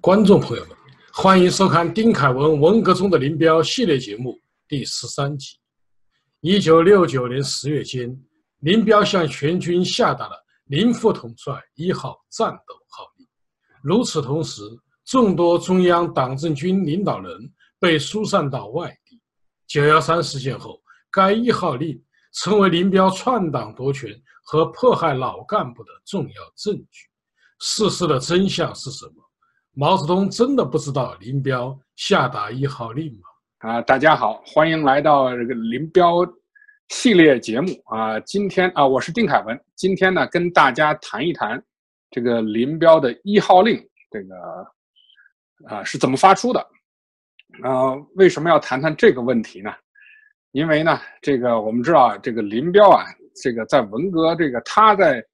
[0.00, 0.74] 观众朋友们，
[1.12, 4.34] 欢迎收看丁凯文文革中的林彪系列节目
[4.66, 5.58] 第十三集。
[6.40, 8.18] 一九六九年十月间，
[8.60, 10.34] 林彪向全军下达了
[10.68, 13.28] 林副统帅一号战斗号令。
[13.94, 14.62] 与此同时，
[15.04, 17.38] 众多中央党政军领导人
[17.78, 19.20] 被疏散到外地。
[19.66, 20.80] 九幺三事件后，
[21.10, 24.10] 该一号令成为林彪篡党夺权
[24.44, 27.06] 和迫害老干部的重要证据。
[27.58, 29.29] 事实的真相是什么？
[29.74, 33.70] 毛泽东真的不知道林彪下达一号令吗？
[33.70, 36.26] 啊，大家好，欢迎来到这个林彪
[36.88, 38.18] 系列节目啊。
[38.20, 41.62] 今天啊，我是丁凯文，今天呢跟大家谈一谈
[42.10, 43.80] 这个林彪的一号令，
[44.10, 44.34] 这个
[45.68, 46.60] 啊是怎么发出的？
[47.62, 49.70] 啊，为什么要谈谈这个问题呢？
[50.50, 53.04] 因为呢，这个我们知道，这个林彪啊，
[53.40, 55.24] 这个在文革这个他在。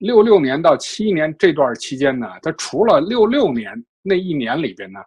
[0.00, 5.00] 六六年到七一年这段期间呢，他除了六六年那一年里边呢，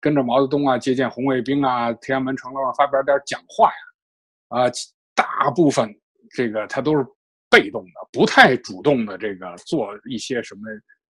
[0.00, 4.70] 跟着毛泽东啊接见红卫兵啊，天安门城楼上发表点讲话呀，啊，
[5.14, 5.92] 大部分
[6.30, 7.04] 这个他都是
[7.50, 10.62] 被动的，不太主动的这个做一些什么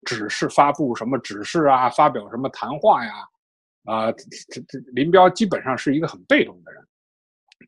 [0.07, 3.13] 指示、发布什么指示啊，发表什么谈话呀，
[3.85, 6.83] 啊，这这林彪基本上是一个很被动的人。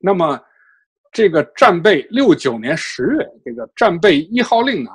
[0.01, 0.41] 那么
[1.13, 4.91] 这个战备六九年十月这个战备一号令呢？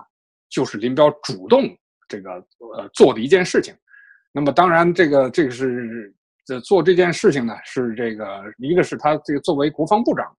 [0.50, 1.76] 就是林彪主动
[2.08, 2.34] 这个
[2.78, 3.76] 呃做的一件事情，
[4.34, 10.36] 那么当然这个这个是这做这件事情呢是这个一个是他这个作为国防部长，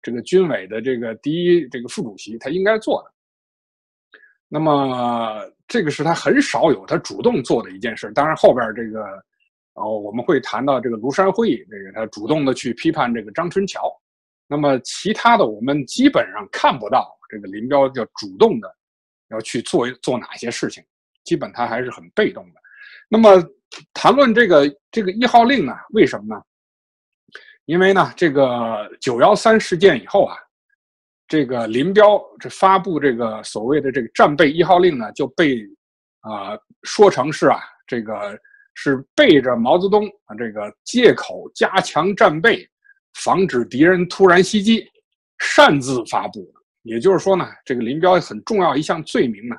[0.00, 3.10] 这个军委的这个第一这个副主席他应该做的，
[4.48, 8.10] 那么这个是他很少有他主动做的一件事。
[8.12, 9.04] 当然后边这个
[9.74, 13.92] 哦我们会谈到这个庐山会议，这个他主动的去批判这个张春桥，
[14.46, 18.74] 那么其他的我们基本上看不到这个林彪要主动的。
[19.30, 20.84] 要去做做哪些事情，
[21.24, 22.60] 基本他还是很被动的。
[23.14, 23.30] 那么
[23.92, 25.72] 谈论这个这个一号令呢？
[25.90, 26.42] 为什么呢？
[27.64, 30.36] 因为呢，这个九幺三事件以后啊，
[31.28, 35.64] 这个林彪这发布这个所谓的这个战备一号令呢，就被
[36.22, 38.36] 啊说成是啊这个
[38.74, 42.68] 是背着毛泽东啊这个借口加强战备，
[43.20, 44.84] 防止敌人突然袭击，
[45.38, 46.60] 擅自发布的。
[46.82, 49.54] 也就是说呢，这个林彪很重要一项罪名呢，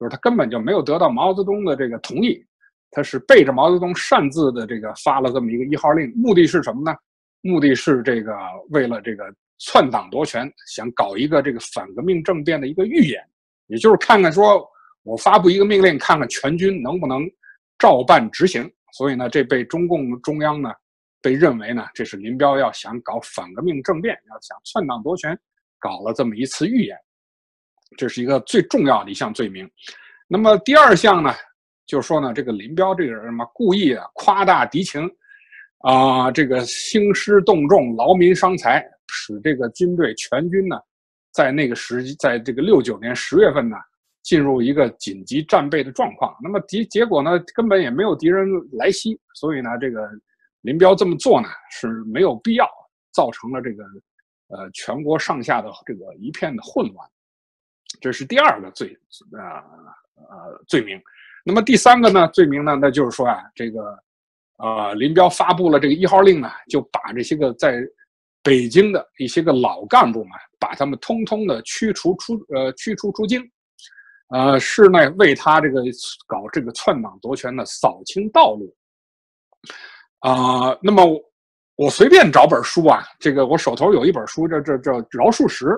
[0.00, 2.42] 就是他根本就没有得到毛泽东的这个同意，
[2.94, 6.96] 他是背着毛泽东擅自的这个发了这么一个一号令，目的是什么呢？
[7.40, 8.32] 目的是这个
[8.70, 9.24] 为了这个
[9.58, 13.20] 篡党夺权，想搞一个这个反革命政变的一个预演，
[13.66, 14.64] 也就是看看说
[15.02, 17.28] 我发布一个命令，看看全军能不能
[17.78, 18.70] 照办执行。
[18.92, 20.70] 所以呢，这被中共中央呢
[21.20, 25.36] 被认为呢，这是林彪要想搞反革命政变，要想篡党夺权。
[25.80, 26.96] 搞了这么一次预演，
[27.98, 29.70] 这是一个最重要的一项罪名。
[30.26, 31.30] 那么第二项呢，
[31.86, 35.10] 就说呢，这个林彪这个人嘛，故意啊夸大敌情，
[35.78, 40.78] 啊，这个兴师动众、劳民伤财，使这个军队全军呢，
[41.32, 43.76] 在那个时，在这个六九年十月份呢，
[44.22, 46.36] 进入一个紧急战备的状况。
[46.42, 50.08] 那么敌结果呢，根本也没有敌人来袭，所以呢，这个
[50.62, 52.68] 林彪这么做呢是没有必要，
[53.12, 53.84] 造成了这个。
[54.48, 57.08] 呃，全国上下的这个一片的混乱，
[57.98, 58.96] 这是第二个罪，
[59.32, 59.40] 呃
[60.28, 61.00] 呃罪名。
[61.44, 63.96] 那么第三个呢，罪名呢，那就是说啊，这个
[64.58, 67.78] 呃林彪发布了这个一号令呢，就把这些个在
[68.42, 73.40] 北京的一些个老干部们，把他们通通的驱除出呃驱逐出京，
[74.30, 75.82] 呃是呢为他这个
[76.26, 78.74] 搞这个篡党夺权的扫清道路。
[80.20, 81.04] 啊，那么。
[81.76, 85.76] 我随便找本书啊，这个我手头有一本书，这这这饶漱石。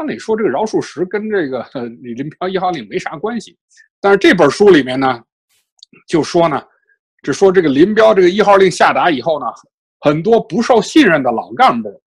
[0.00, 1.62] 按理说这个饶漱石跟这个
[2.00, 3.56] 李林彪一号令没啥关系，
[4.00, 5.22] 但是这本书里面呢，
[6.08, 6.62] 就说呢，
[7.22, 9.46] 就说这个林彪这个一号令下达以后呢，
[10.00, 12.02] 很多不受信任的老干部，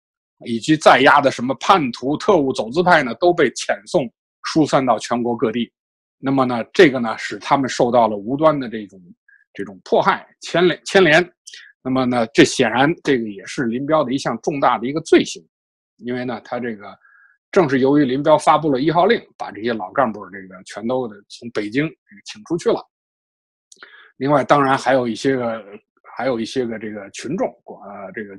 [0.45, 4.07] 以及在押的什么叛徒、特务、走资派呢，都被遣送
[4.43, 5.71] 疏散到全国各地。
[6.19, 9.01] 那么呢，这个呢，使他们受到了无端的这种
[9.51, 11.27] 这种迫害、牵连、牵连。
[11.81, 15.43] 那么呢，这显然这个也是林彪的一项重大的一个罪行，
[15.97, 16.93] 因为呢，他这个
[17.51, 21.89] 正是由于林彪发布了一号令，把这些老干部这个全都的从北京
[22.25, 22.85] 请出去了。
[24.17, 25.63] 另外，当然还有一些个，
[26.15, 28.35] 还有一些个这个群众，呃，这个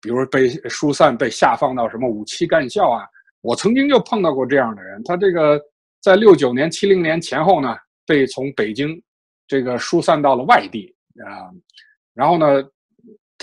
[0.00, 3.06] 比如被疏散、被下放到什么五七干校啊，
[3.40, 5.60] 我曾经就碰到过这样的人，他这个
[6.00, 7.76] 在六九年、七零年前后呢，
[8.06, 9.02] 被从北京
[9.46, 10.94] 这个疏散到了外地
[11.24, 11.50] 啊，
[12.14, 12.62] 然后呢。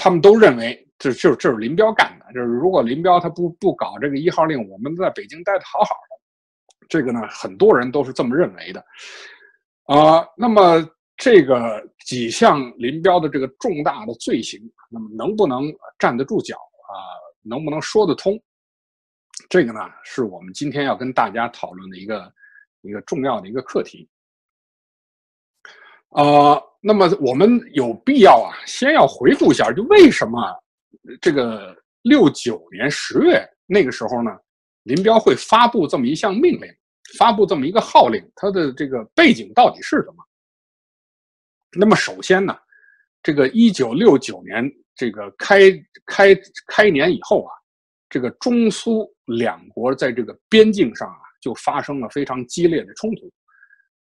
[0.01, 6.19] 他们都认为这就是这是林彪干的，就是如果林彪他不不搞这个一号令，我们在北京待的好好的。
[6.89, 8.83] 这个呢，很多人都是这么认为的。
[9.85, 10.85] 啊，那么
[11.15, 14.59] 这个几项林彪的这个重大的罪行，
[14.89, 15.63] 那么能不能
[15.97, 16.93] 站得住脚啊？
[17.41, 18.37] 能不能说得通？
[19.49, 22.33] 这个呢，是我们今天要跟大家讨论的一个
[22.81, 24.09] 一个重要的一个课题。
[26.09, 30.39] 呃，那么我们有必要啊，先要回顾一下，就为什么
[31.21, 34.31] 这个六九年十月那个时候呢，
[34.83, 36.67] 林彪会发布这么一项命令，
[37.17, 40.23] 发布这么一个号令，它的这个背景到底是什么？
[41.77, 42.57] 那么首先呢，
[43.21, 45.71] 这个一九六九年这个开
[46.05, 46.35] 开
[46.67, 47.51] 开年以后啊，
[48.09, 53.31] 这个中苏两国在这个边境上啊，就发生了非常激烈的冲突。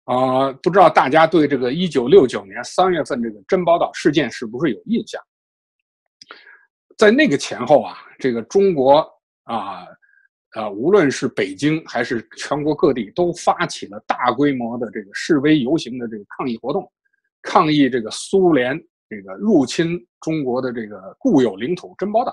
[0.04, 5.20] 啊，不知道大家对这个一九六九年三月份这个珍宝岛事件是不是有印象？
[6.96, 9.06] 在那个前后啊，这个中国
[9.44, 9.86] 啊，
[10.54, 16.90] 呃，无论是北京还是全国各地，都发起了大规模的这个示威游行的这个抗议活动，
[17.42, 18.78] 抗议这个苏联
[19.08, 22.32] 这个入侵中国的这个固有领土珍宝岛。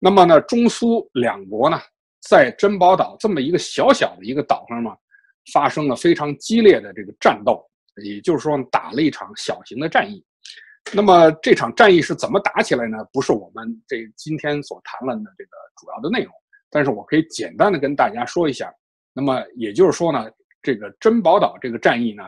[0.00, 1.78] 那么呢，中苏两国呢，
[2.20, 4.96] 在珍宝岛这么一个小小的一个岛上嘛。
[5.50, 7.66] 发生了非常激烈的这个战斗，
[8.04, 10.22] 也就是说打了一场小型的战役。
[10.94, 12.98] 那么这场战役是怎么打起来呢？
[13.12, 16.32] 不是我们这今天所谈论的这个主要的内容，
[16.70, 18.72] 但是我可以简单的跟大家说一下。
[19.12, 20.30] 那么也就是说呢，
[20.62, 22.24] 这个珍宝岛这个战役呢，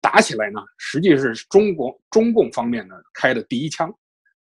[0.00, 3.92] 打起来呢，实际是中国中共方面呢开的第一枪，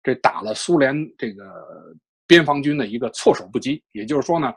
[0.03, 1.95] 这打了苏联这个
[2.27, 3.83] 边防军的一个措手不及。
[3.93, 4.53] 也就是说呢。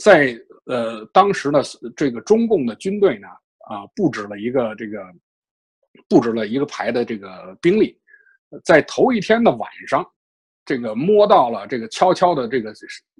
[0.00, 1.60] 在呃，当时呢，
[1.96, 3.26] 这个中共的军队呢，
[3.66, 5.04] 啊，布置了一个这个，
[6.08, 7.98] 布置了一个排的这个兵力，
[8.64, 10.04] 在头一天的晚上，
[10.64, 12.72] 这个摸到了这个悄悄的这个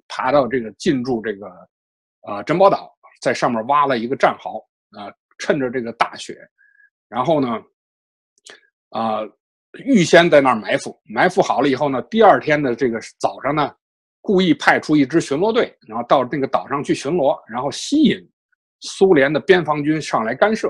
[0.07, 1.47] 爬到这个进驻这个
[2.21, 2.91] 啊珍宝岛，
[3.21, 4.59] 在上面挖了一个战壕
[4.91, 6.39] 啊，趁着这个大雪，
[7.07, 7.61] 然后呢，
[8.89, 9.21] 啊，
[9.85, 13.73] 预先在那儿埋伏，埋伏好了以后呢，第二天的这个早上呢。
[14.21, 18.19] 故意派出一支巡逻队，然后到那个岛上去巡逻，然后吸引
[18.81, 20.69] 苏联的边防军上来干涉。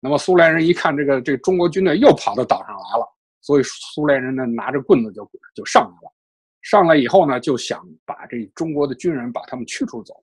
[0.00, 3.06] 那么苏联人一看这个这个中国军队又跑到岛上来了，
[3.46, 6.12] 所以苏联人呢拿着棍子就就上来了。
[6.62, 10.14] 上来以后呢，就想把这中国的军人把他们驱逐走。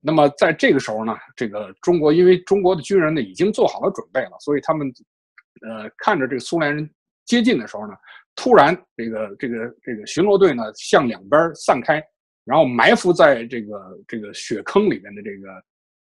[0.00, 4.92] 那么在这个时候呢，这个中国因为中国的军人呢已经做好了准备了，所以他们
[5.62, 6.90] 呃看着这个苏联人
[7.24, 7.94] 接近的时候呢。
[8.36, 12.02] 突然，这个这个这个巡逻队呢向两边散开，
[12.44, 15.64] 然后埋伏在这个这个雪坑里面的这个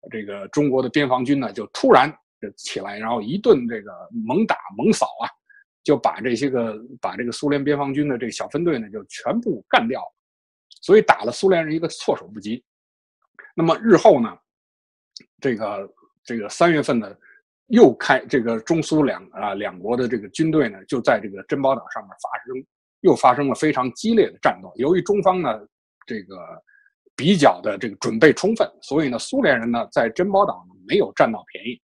[0.10, 2.12] 这个中国的边防军呢就突然
[2.42, 3.92] 就起来，然后一顿这个
[4.26, 5.30] 猛打猛扫啊，
[5.84, 10.16] 就把这些个把这个苏联边防军的这个小分队呢就全部干掉了，
[10.82, 12.64] 所以打了苏联人一个措手不及。
[13.56, 14.36] 那么日后呢，
[15.40, 15.94] 这个
[16.24, 17.16] 这个三月份呢。
[17.68, 22.68] 又开这个中苏两啊两国的这个军队呢，就在这个珍宝岛上面发生，
[23.00, 24.72] 又发生了非常激烈的战斗。
[24.76, 25.60] 由于中方呢
[26.06, 26.38] 这个
[27.16, 31.82] 比较的这个准备充分，所以呢苏联人呢在珍宝岛呢没有占到便宜，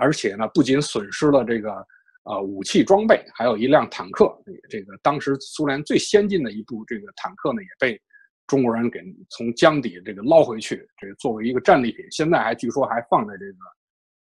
[0.00, 1.86] 而且呢不仅损失了这个
[2.24, 4.32] 呃武器装备，还有一辆坦克。
[4.68, 8.00] 这个当时苏联最先进的一部这个坦克呢也被
[8.46, 9.00] 中国人给
[9.30, 13.58] 从江底这个捞回去，这个作为一个战利品，现在还据说还放在这个。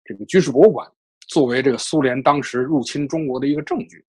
[0.06, 0.86] 这个军事博物馆
[1.28, 4.04] 作为这个苏联当时入侵中国的一个证据，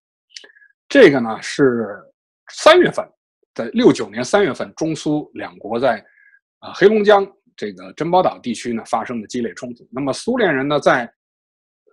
[0.88, 2.02] 这个呢是
[2.50, 3.08] 三月份，
[3.54, 6.04] 在六九年三月份，中苏两国在
[6.58, 9.88] 啊黑龙江这个珍宝岛地区呢发生的激烈冲突。
[9.92, 11.08] 那么苏联人呢在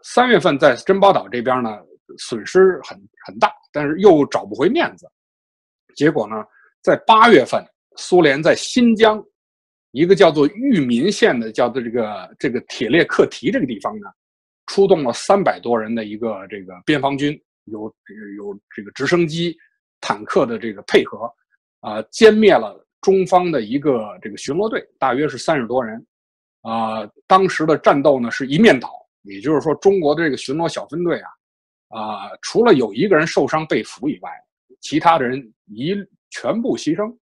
[0.03, 1.79] 三月份在珍宝岛这边呢
[2.17, 5.10] 损失很很大，但是又找不回面子，
[5.96, 6.36] 结果呢
[6.81, 7.65] 在八月份，
[7.98, 9.24] 苏联在新疆。
[9.93, 14.08] 一个叫做裕民县的，叫做这个这个铁列克提这个地方呢，
[14.67, 17.93] 出动了三百多人的一个这个边防军，有
[18.38, 19.53] 有这个直升机、
[20.00, 21.29] 坦克的这个配合，
[21.81, 26.08] 啊，歼灭了中方的一个这个巡逻队，大约是三十多人，
[26.62, 28.89] 啊，当时的战斗呢是一面倒，
[29.24, 31.30] 也就是说，中国的这个巡逻小分队啊，
[31.90, 34.32] 啊，除了有一个人受伤被俘以外，
[34.80, 35.96] 其他的人一
[36.30, 37.16] 全部牺牲。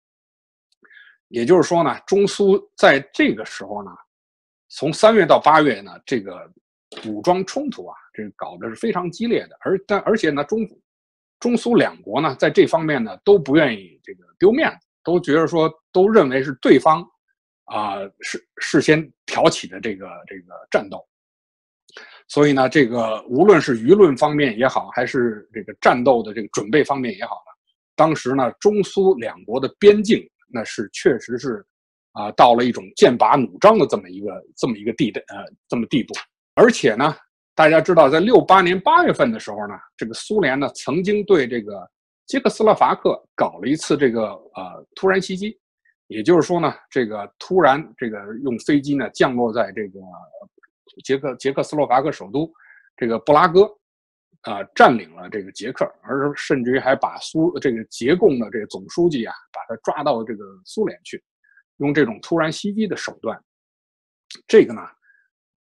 [1.29, 3.91] 也就是说呢，中苏在这个时候呢，
[4.69, 6.49] 从三月到八月呢，这个
[7.05, 9.57] 武装冲突啊，这搞的是非常激烈的。
[9.61, 10.59] 而但而且呢，中
[11.39, 17.05] 中苏两国呢，在这方面呢，都不愿意这个丢面子，都觉得说，都认为是对方
[17.65, 21.05] 啊事事先挑起的这个这个战斗。
[22.27, 27.51] 所以呢，这个无论是舆论方面也好，还是这个战斗的这个准备方面也好呢，
[27.95, 30.27] 当时呢，中苏两国的边境。
[30.49, 31.61] 那是确实是，
[32.13, 36.13] 啊，到了一种剑拔弩张的这么一个这么一个地的呃这么地步，
[36.55, 37.13] 而且呢，
[37.53, 41.85] 大家知道，在六八年八月份的时候呢，这个苏联呢曾经对这个
[42.27, 45.59] 捷克斯洛伐克搞了一次这个呃突然袭击，
[46.07, 49.99] 也就是说呢，这个突然这个用飞机呢降落在这个
[51.03, 52.51] 捷克捷克斯洛伐克首都
[52.95, 53.63] 这个布拉格，
[54.41, 61.23] 啊，占领了这个捷克，而甚至于还把苏这个捷共的这个总书记啊，把他抓到这个苏联去，
[61.77, 63.39] 用这种突然袭击的手段，
[64.47, 64.81] 这个呢。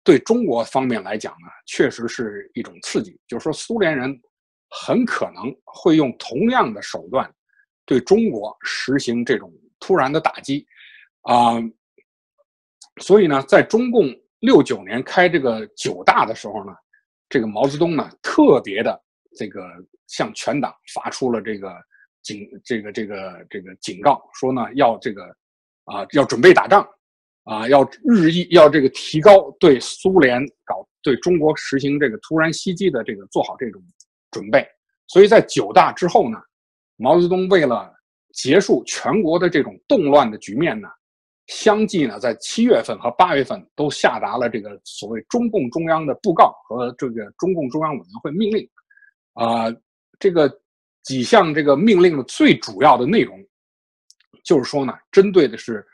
[0.05, 3.17] 对中国方面来讲呢，确实是一种刺激。
[3.25, 4.21] 就是说，苏联人
[4.67, 7.33] 很可能会用同样的手段
[7.85, 9.49] 对中国实行这种
[9.79, 10.67] 突然的打击，
[11.21, 11.53] 啊，
[13.01, 14.13] 所以呢，在中共
[14.43, 16.73] 六九年开这个九大的时候呢，
[17.29, 19.01] 这个毛泽东呢特别的
[19.37, 19.65] 这个
[20.07, 21.73] 向全党发出了这个
[22.21, 25.23] 警这个这个这个警告，说呢要这个
[25.85, 26.87] 啊要准备打仗。
[27.45, 33.83] 啊，要日益要这个提高对苏联搞对中国实行这个突然袭击的这个做好这种
[34.31, 34.65] 准备，
[35.07, 36.37] 所以在九大之后呢，
[36.95, 37.93] 毛泽东为了
[38.33, 40.87] 结束全国的这种动乱的局面呢，
[41.47, 48.69] 相继呢在七月份和八月份都下达了这个所谓中共中央的布告和这个中共中央委员会命令，
[49.33, 49.65] 啊，
[50.19, 50.51] 这个
[51.03, 53.37] 几项这个命令的最主要的内容，
[54.43, 55.85] 就是说呢，针对的是。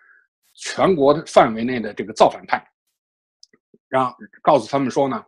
[0.62, 2.62] 全国范围内的这个造反派，
[3.88, 5.24] 让告诉他们说呢，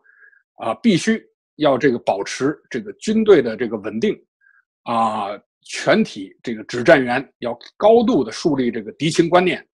[0.55, 1.25] 啊，必须
[1.55, 4.13] 要这个保持这个军队的这个稳定，
[4.83, 5.29] 啊，
[5.61, 9.65] 全体这个指战员要高度的树立这个敌情观念，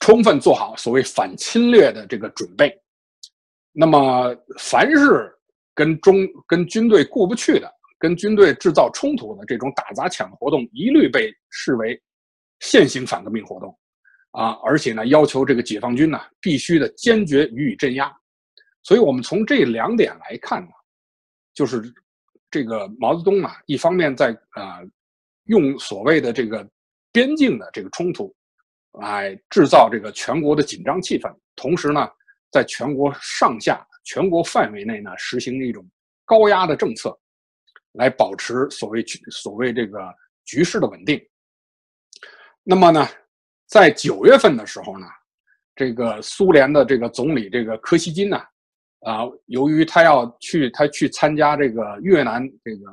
[0.00, 2.76] 充分做好所谓反侵略的这个准备。
[3.72, 5.32] 那么，凡是
[5.74, 6.16] 跟中
[6.46, 12.00] 跟军队过不去的，跟军队制造冲突的这种打砸抢的活动，一律被视为
[12.60, 13.76] 现行反革命活动。
[14.32, 18.12] 啊，而且呢，要求这个解放军呢必须的坚决予以镇压。
[18.82, 20.70] 所以，我们从这两点来看呢，
[21.54, 21.82] 就是
[22.50, 24.80] 这个毛泽东啊，一方面在啊
[25.44, 26.68] 用所谓的这个
[27.10, 28.34] 边境的这个冲突
[28.92, 32.08] 来制造这个全国的紧张气氛，同时呢，
[32.50, 35.86] 在全国上下、全国范围内呢，实行一种
[36.24, 37.16] 高压的政策，
[37.92, 39.98] 来保持所谓所谓这个
[40.44, 41.20] 局势的稳定。
[42.62, 43.08] 那么呢？
[43.66, 45.06] 在九月份的时候呢，
[45.76, 48.38] 这个苏联的这个总理这个柯西金呢，
[49.00, 52.90] 啊，由于他要去他去参加这个越南这个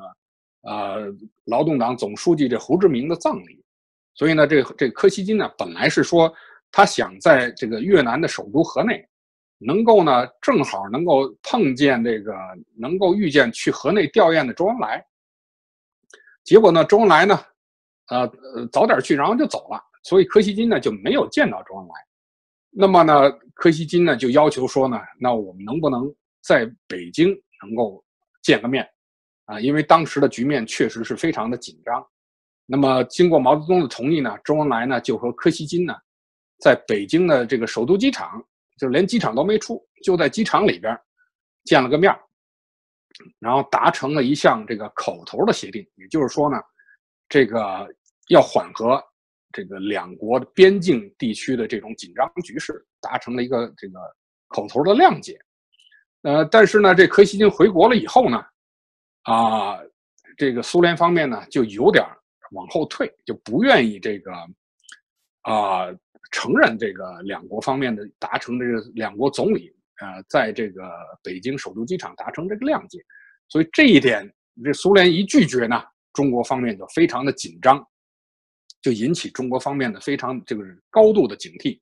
[0.64, 3.64] 呃劳动党总书记这胡志明的葬礼，
[4.16, 6.34] 所以呢，这这柯西金呢，本来是说
[6.72, 9.06] 他想在这个越南的首都河内，
[9.58, 12.34] 能够呢正好能够碰见这个
[12.78, 15.06] 能够遇见去河内吊唁的周恩来，
[16.46, 17.40] 结果呢，周恩来呢，
[18.08, 19.82] 呃呃早点去，然后就走了。
[20.04, 21.94] 所以柯西金呢就没有见到周恩来，
[22.70, 28.02] 那么呢，柯西金呢就要求说呢，那我们能不能在北京能够
[28.44, 28.88] 见个面
[29.46, 29.60] 啊？
[29.60, 32.06] 因为当时的局面确实是非常的紧张。
[32.66, 35.94] 那么经过毛泽东的同意呢，周恩来呢就和柯西金呢，
[36.60, 38.44] 在北京的这个首都机场，
[38.78, 40.98] 就连机场都没出，就在机场里边
[41.64, 42.14] 见了个面
[43.40, 46.58] 然后达成了一项这个口头的协定，也就是说呢，
[47.30, 47.88] 这个
[48.30, 49.04] 要缓和。
[49.52, 53.98] 这个两国边境地区的这种紧张局势达成了一个这个
[54.50, 55.40] 口头的谅解，
[56.24, 58.46] 呃，但是呢，这柯西金回国了以后呢，
[59.22, 59.80] 啊，
[60.36, 62.06] 这个苏联方面呢就有点
[62.52, 64.32] 往后退，就不愿意这个
[65.42, 65.88] 啊
[66.32, 70.90] 承认这个两国方面的达成这个两国总理啊在这个
[71.24, 73.00] 北京首都机场达成这个谅解，
[73.48, 74.30] 所以这一点
[74.64, 75.84] 这苏联一拒绝呢，
[76.14, 77.86] 中国方面就非常的紧张。
[78.82, 81.80] 就引起中国方面的非常这个高度的警惕。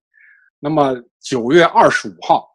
[0.57, 2.47] 那么九月二十五号，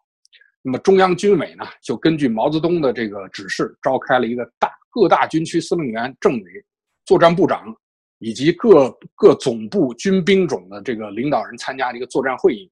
[0.62, 6.64] 那么中央军委呢就根据毛泽东的这个指示，召开了一个大各大军区司令员、政委、
[7.04, 7.76] 作战部长
[8.18, 12.70] 以及各各总部军兵种的这个领导人参加的一个作战会议，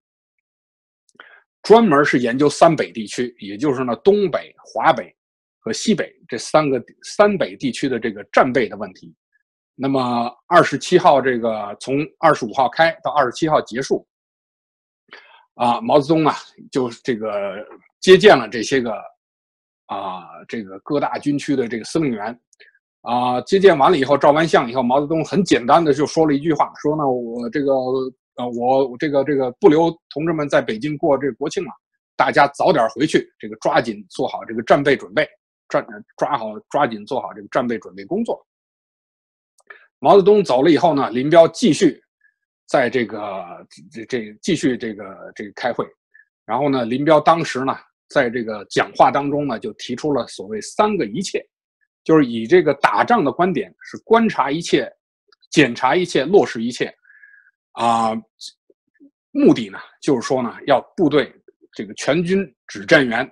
[1.63, 5.15] 专门是研究三北地区，也就是呢东北、华北
[5.59, 9.15] 和西北这三个三北地区的这个战备的问题。
[9.75, 14.07] 那么二十七号这个从二十五号开到二十七号结束，
[15.55, 16.35] 啊，毛泽东啊
[16.73, 17.57] 就这个
[18.01, 18.93] 接见了这些个
[19.87, 22.41] 啊这个各大军区的这个司令员，
[23.07, 27.73] 啊，接见完了以后照完相以后，毛泽东很简单的就说了一句话，说呢我这个
[28.35, 31.71] 呃我这个这个不留同志们在北京过这国庆了，
[32.17, 35.25] 大家早点回去，这个抓紧做好这个战备准备，
[35.69, 35.81] 抓
[36.17, 38.45] 抓好抓紧做好这个战备准备工作。
[40.01, 42.03] 毛泽东走了以后呢，林彪继续
[42.67, 45.87] 在这个这这继续这个这个开会，
[46.45, 47.73] 然后呢，林彪当时呢
[48.09, 51.41] 在这个讲话当中呢，就提出了所谓三个一切，
[52.07, 54.89] 就是以这个打仗的观点是观察一切、
[55.51, 56.95] 检查一切、落实一切，
[57.73, 58.15] 啊，
[59.33, 61.35] 目的呢就是说呢，要部队
[61.73, 63.29] 这个全军指战员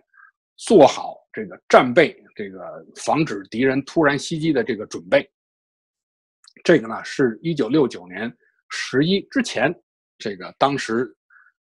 [0.57, 5.25] 做好这个战备，这个防止敌人突然袭击的这个准备。
[6.65, 8.37] 这个呢是一九六九年
[8.71, 9.73] 十一之前，
[10.19, 11.17] 这个当时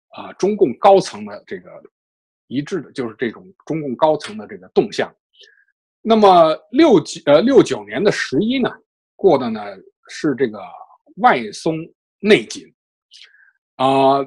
[0.09, 1.71] 啊中共高层的这个
[2.49, 5.11] 一致的，就是这种中共高层的这个动向。
[6.09, 8.71] 那么六九呃六九年的十一呢，
[9.15, 9.61] 过的呢
[10.09, 10.59] 是这个
[11.17, 11.77] 外松
[12.19, 12.65] 内紧
[13.77, 14.25] 啊，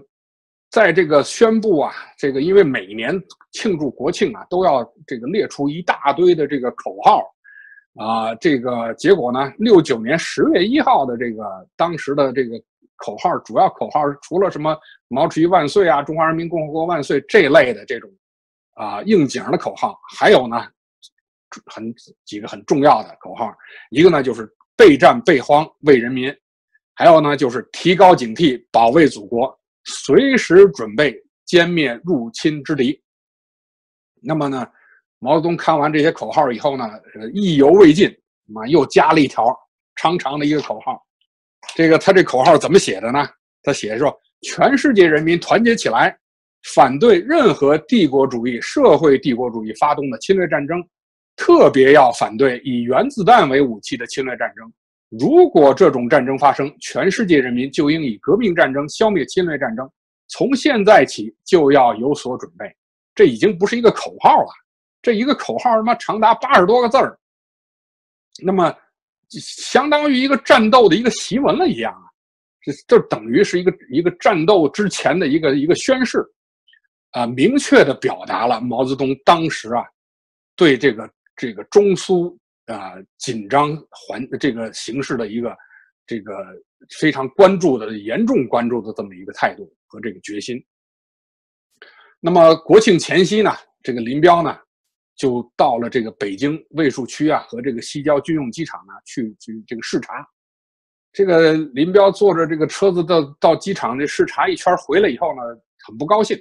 [0.70, 3.20] 在这个宣布啊，这个因为每年
[3.52, 7.24] 庆祝国庆啊，都要这个列出一大堆的这个口号。
[7.96, 9.52] 啊，这个结果呢？
[9.58, 11.44] 六九年十月一号的这个
[11.76, 12.58] 当时的这个
[12.96, 14.78] 口号，主要口号除了什么
[15.10, 18.10] “毛主席万岁”啊、“中华人民共和国万岁”这类的这种
[18.76, 20.66] 啊应景的口号，还有呢，
[21.66, 21.94] 很
[22.26, 23.54] 几个很重要的口号，
[23.90, 26.34] 一个呢就是备战备荒为人民，
[26.96, 31.16] 还有呢就是提高警惕保卫祖国，随时准备
[31.48, 33.02] 歼灭入侵之敌。
[34.22, 34.68] 那么呢？
[35.24, 36.90] 毛泽东看完这些口号以后呢，
[37.34, 38.12] 意犹未尽，
[38.48, 39.56] 妈又加了一条
[39.96, 41.00] 长长的一个口号。
[41.76, 43.30] 这个他这口号怎么写的呢？
[43.62, 46.18] 他写说：“全世界人民团结起来，
[46.74, 50.84] 反对任何帝国主义、社会帝国主义发动的侵略战争，
[51.42, 54.72] 特别要反对以原子弹为武器的侵略战争。
[55.10, 59.90] 如果这种战争发生，全世界人民就应以革命战争消灭侵略战争。
[60.28, 62.66] 从现在起就要有所准备。”
[63.16, 64.52] 这已经不是一个口号了。
[65.02, 67.18] 这一个口号他妈长达八十多个字儿，
[68.44, 68.72] 那么
[69.30, 72.06] 相当于一个战斗的一个檄文了一样啊，
[72.62, 76.24] 这这等于是一个一个战斗之前的一个一个宣誓，
[77.12, 79.84] 啊，明确的表达了毛泽东当时啊
[80.56, 81.10] 对这个
[81.42, 85.58] 这个中苏啊紧张环这个形势的一个
[86.06, 86.36] 这个
[87.00, 90.64] 非常关注的严重关注的这么一个态度和这个决心。
[92.20, 93.52] 那么国庆前夕呢，
[93.82, 94.56] 这个林彪呢。
[95.18, 100.14] 就到了这个北京卫戍区啊和这个西郊军用机场呢去去这个视察，
[101.14, 105.42] 这个林彪坐着这个车子到到机场这视察一圈回来以后呢
[105.86, 106.36] 很不高兴，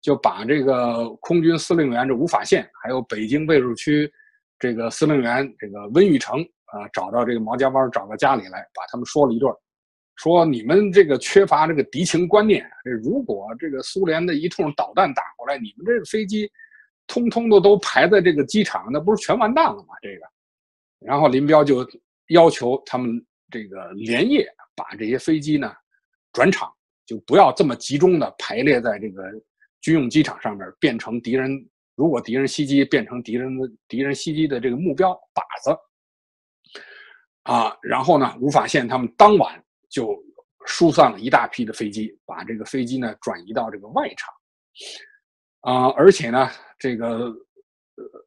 [0.00, 4.10] 就把这个空军司令员这吴法宪还有北京卫戍区
[4.58, 9.52] 这个司令员这个温玉成啊找到这个毛家湾找到家里来把他们说了一顿，
[10.16, 16.50] 说你们这个缺乏这个敌情观念，这如果这个苏联的一通导弹打过来，你们这个飞机。
[17.10, 19.94] 通通的都排在这个机场，那不是全完蛋了吗？
[20.02, 20.26] 这个，
[20.98, 21.76] 然后林彪就
[22.26, 23.18] 要求他们
[23.50, 25.72] 这个连夜把这些飞机呢
[26.34, 26.70] 转场，
[27.06, 29.22] 就不要这么集中的排列在这个
[29.80, 31.50] 军用机场上面，变成敌人
[31.94, 35.76] 如果敌人袭击，变成敌人的敌人袭击的这个目标靶子
[37.44, 37.76] 啊。
[37.82, 40.16] 然后呢，吴法宪他们当晚就
[40.66, 44.32] 疏散了一大批的飞机，把这个飞机呢转移到这个外场
[45.60, 46.48] 啊，而且呢。
[46.80, 47.34] 这个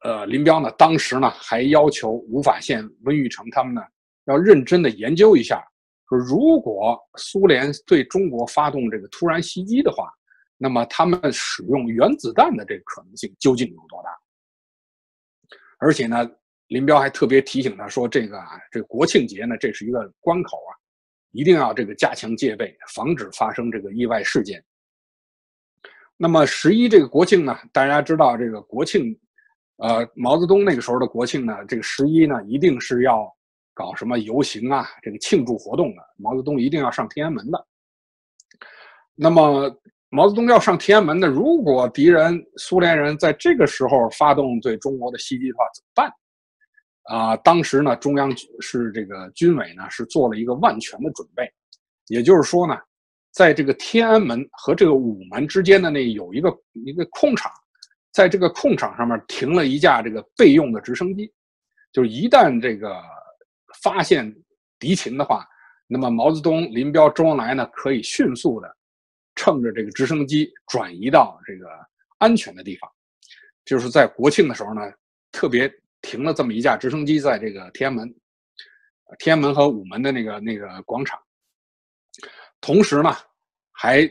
[0.04, 3.80] 呃，林彪呢，当时呢还要求吴法宪、温玉成他们呢，
[4.26, 5.66] 要认真的研究一下，
[6.06, 10.12] 说如果苏联对中国发动这个突然袭击的话，
[10.62, 14.10] 那么他们使用原子弹的这个可能性究竟有多大？
[15.78, 16.30] 而且呢，
[16.68, 20.70] 林彪还特别提醒他说，这个啊，这国庆节呢，这是一个关口啊，
[21.32, 24.64] 一定要这个加强戒备，防止发生这个意外事件。
[26.16, 29.18] 那么十一这个国庆呢，大家知道这个国庆，
[29.78, 33.28] 呃，毛泽东那个时候的国庆呢，这个十一呢，一定是要
[33.74, 36.02] 搞什么游行啊，这个庆祝活动的。
[36.18, 37.66] 毛泽东一定要上天安门的。
[39.16, 39.68] 那么
[40.14, 46.12] 毛泽东要上天安门的，如果敌人苏联人在这个时候发动对中国的袭击的话，怎么办？
[47.04, 51.50] 啊，当时呢，中央是这个军委呢，是做了一个万全的准备，
[52.08, 52.76] 也就是说呢。
[53.32, 57.50] 在这个天安门和这个午门之间的那有一个一个空场，
[58.12, 61.32] 在这个空场上面停了一架这个备用的直升机，
[61.94, 62.94] 就是一旦这个
[63.82, 64.30] 发现
[64.78, 65.48] 敌情的话，
[65.86, 68.76] 那么毛泽东、林彪、周恩来呢可以迅速的
[69.42, 71.66] 乘着这个直升机转移到这个
[72.18, 72.88] 安全的地方。
[73.64, 74.80] 就是在国庆的时候呢，
[75.32, 75.68] 特别
[76.00, 78.14] 停了这么一架直升机在这个天安门、
[79.18, 81.18] 天安门和午门的那个那个广场。
[82.60, 83.12] 同时呢，
[83.72, 84.08] 还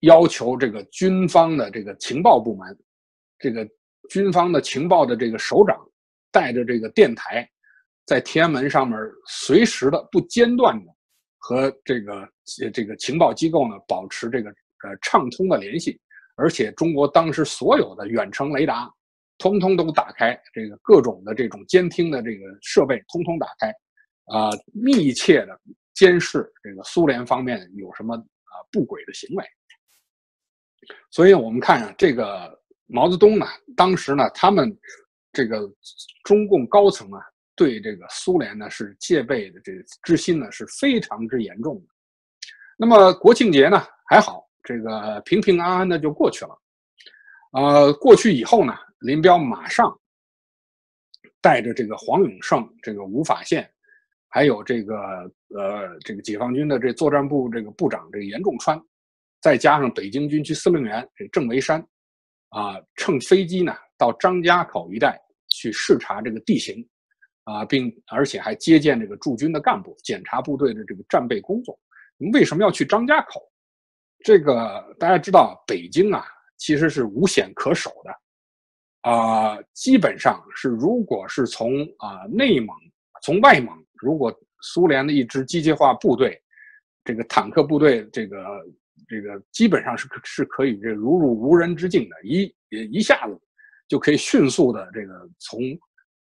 [0.00, 2.78] 要求这个军方的这个情报部门，
[3.40, 3.68] 这个
[4.10, 5.76] 军方的情报的这个首长，
[6.30, 7.48] 带着这个电台，
[8.06, 8.96] 在天安门上面
[9.26, 10.91] 随时的不间断的
[11.44, 12.28] 和这个
[12.72, 16.00] 这个情报机构呢保持这个呃畅通的联系，
[16.36, 18.88] 而且中国当时所有的远程雷达，
[19.38, 23.70] 通通都打开，这个各种的这种监听的这个设备通通打开，
[24.26, 25.60] 啊，密切的
[25.94, 29.44] 监视这个苏联方面有什么啊不轨的行为。
[31.10, 34.72] 所以我们看啊，这个毛泽东呢，当时呢，他们
[35.32, 35.68] 这个
[36.22, 37.20] 中共高层啊，
[37.54, 41.86] 对这个苏联呢是戒备的这之心呢是非常之严重的。
[42.76, 46.58] 那么国庆节呢还好，这个平平安安的就过去了。
[47.52, 49.94] 呃，过去以后呢，林彪马上
[51.40, 53.70] 带着这个黄永胜、这个吴法宪，
[54.28, 54.96] 还有这个
[55.54, 58.80] 呃这个解放军的这作战部这个部长这个严仲川。
[59.40, 61.84] 再加上北京军区司令员这郑维山，
[62.50, 66.88] 啊，乘飞机呢到张家口一带去视察这个地形，
[67.44, 71.78] 啊，并而且还接见这个驻军的干部，检查部队的这个战备工作。
[72.32, 73.40] 为什么要去张家口？
[74.24, 76.24] 这个大家知道，北京啊
[76.56, 82.76] 其实是无险可守的，啊，基本上是如果是从啊内蒙、
[83.22, 86.40] 从外蒙，如果苏联的一支机械化部队，
[87.04, 88.38] 这个坦克部队，这个。
[89.08, 93.38] 这个基本上是是可以这如入无人之境的，一一下子
[93.86, 95.60] 就可以迅速的这个从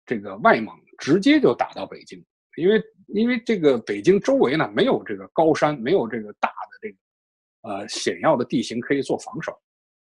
[0.05, 2.25] 这个外蒙直接就打到北京，
[2.57, 6.97] 因为因为这个北京周围呢没有这个高山，没有这个大的这个
[7.63, 9.57] 呃险要的地形可以做防守，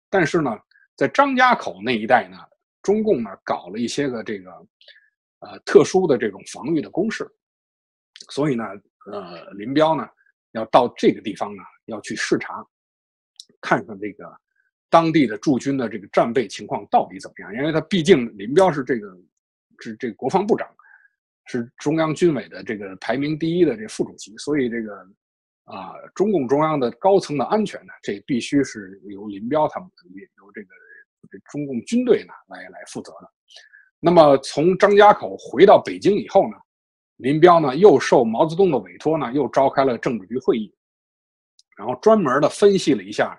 [0.08, 0.50] 但是呢，
[0.96, 2.36] 在张家口那一带呢，
[2.82, 4.50] 中共呢搞了一些个这个
[5.40, 7.28] 呃特殊的这种防御的工事，
[8.30, 8.64] 所以呢，
[9.10, 10.08] 呃，林彪呢
[10.52, 11.62] 要到这个地方呢。
[11.86, 12.64] 要去视察，
[13.60, 14.32] 看看这个
[14.88, 17.52] 当地的驻军的这个战备情况到底怎么样？
[17.52, 19.12] 因为他毕竟林彪是这个
[19.80, 20.68] 是这个国防部长，
[21.46, 24.94] 是中央军委的这个排名第一的这副主席，所以这个
[25.64, 29.88] 啊，中共中央的高层的安全呢，这必须是由林彪他们
[30.38, 30.68] 由这个
[31.30, 33.30] 这中共军队呢来来负责的。
[33.98, 36.56] 那么从张家口回到北京以后呢，
[37.16, 40.74] 林彪呢又受毛泽东的委托呢，又召开了政治局会议。
[41.76, 43.38] 然后专门的分析了一下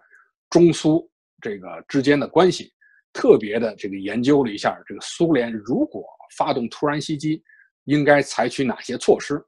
[0.49, 1.07] 中苏
[1.41, 2.73] 这个之间的关系，
[3.13, 6.03] 特别的这个研究了一下这个苏联如果
[6.35, 7.43] 发动突然袭击，
[7.85, 9.43] 应该采取哪些措施。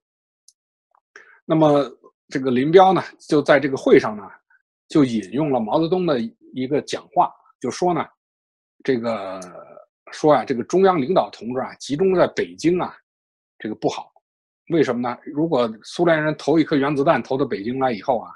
[1.45, 1.89] 那么
[2.29, 4.23] 这个林彪呢，就在这个会上呢，
[4.87, 6.19] 就引用了毛泽东的
[6.53, 8.05] 一个讲话，就说呢，
[8.83, 9.39] 这个
[10.11, 12.95] 说啊，这个中央领导同志啊，集中在北京啊，
[13.59, 14.11] 这个不好，
[14.69, 15.17] 为什么呢？
[15.25, 18.31] 如果苏联人投一颗原子弹投到北京来以后啊。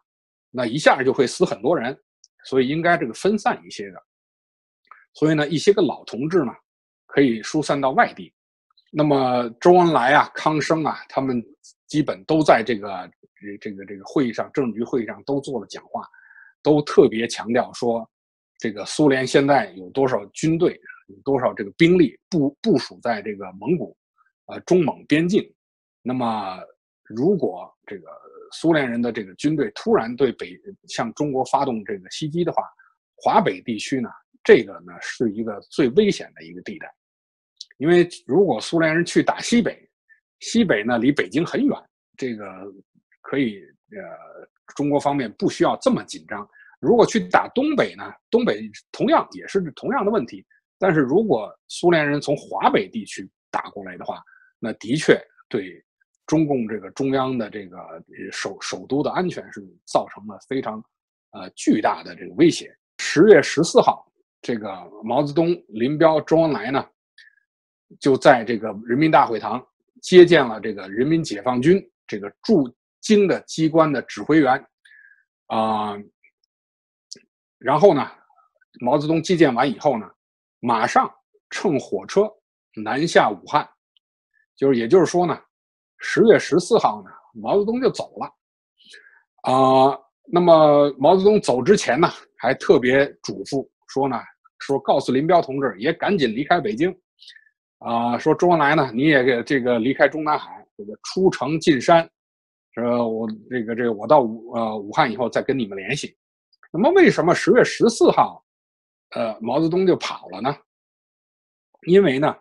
[0.50, 1.96] 那一下就会死很多人，
[2.46, 4.02] 所以应该这个分散一些的。
[5.14, 6.54] 所以呢，一些个老同志呢，
[7.06, 8.34] 可以疏散到外地。
[8.92, 11.44] 那么周恩来啊、康生啊，他们
[11.88, 13.10] 基本都在这个
[13.62, 16.08] 这个这个会议上，政治局会议上都做了讲话，
[16.62, 18.10] 都特别强调说，
[18.58, 23.96] 这个苏联现在有多少军队，有多少这个兵力部部署在这个蒙古，
[24.46, 25.48] 呃，中蒙边境。
[26.02, 26.60] 那么
[27.04, 28.08] 如果这个。
[28.54, 32.64] 苏联人的这个军队突然对北向中国发动这个袭击的话，
[33.18, 34.08] 华北地区呢，
[34.42, 36.90] 这个呢是一个最危险的一个地带，
[37.78, 39.78] 因为如果苏联人去打西北，
[40.40, 41.78] 西北呢离北京很远，
[42.18, 42.46] 这个
[43.22, 43.62] 可以
[43.92, 46.48] 呃中国方面不需要这么紧张。
[46.80, 50.46] 如果去打东北呢，东北同样也是同样的问题，
[50.78, 54.22] 但是如果苏联人从华北地区打过来的话，
[54.60, 55.84] 那的确对。
[56.26, 57.78] 中共这个中央的这个
[58.34, 60.84] 首首都的安全是造成了非常，
[61.32, 62.70] 呃巨大的这个威胁。
[62.98, 64.06] 十月十四号，
[64.42, 64.70] 这个
[65.06, 66.86] 毛泽东、林彪、周恩来呢，
[68.00, 69.66] 就在这个人民大会堂
[70.02, 72.70] 接见了这个人民解放军这个驻
[73.02, 74.66] 京的机关的指挥员，
[75.48, 75.98] 啊，
[77.58, 78.10] 然后呢，
[78.82, 80.10] 毛泽东接见完以后呢，
[80.60, 81.12] 马上
[81.50, 82.32] 乘火车
[82.76, 83.68] 南下武汉，
[84.56, 85.40] 就是也就是说呢。
[86.00, 94.16] 十月十四号呢，毛泽东就走了，啊，那么毛泽东走之前呢，还特别嘱咐说呢，
[94.60, 96.96] 说告诉林彪同志也赶紧离开北京，
[97.80, 102.10] 啊，说周恩来呢，你也给这个离开中南海，这个出城进山，
[102.74, 106.16] 说我这个这个我到武呃武汉以后再跟你们联系。
[106.72, 108.44] 那么为什么十月十四号，
[109.12, 110.56] 呃，毛泽东就跑了呢？
[111.88, 112.36] 因为呢，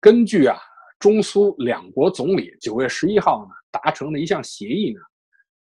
[0.00, 0.56] 根据啊。
[1.00, 5.00] 中苏两国总理九月十一号呢达成的一项协议呢，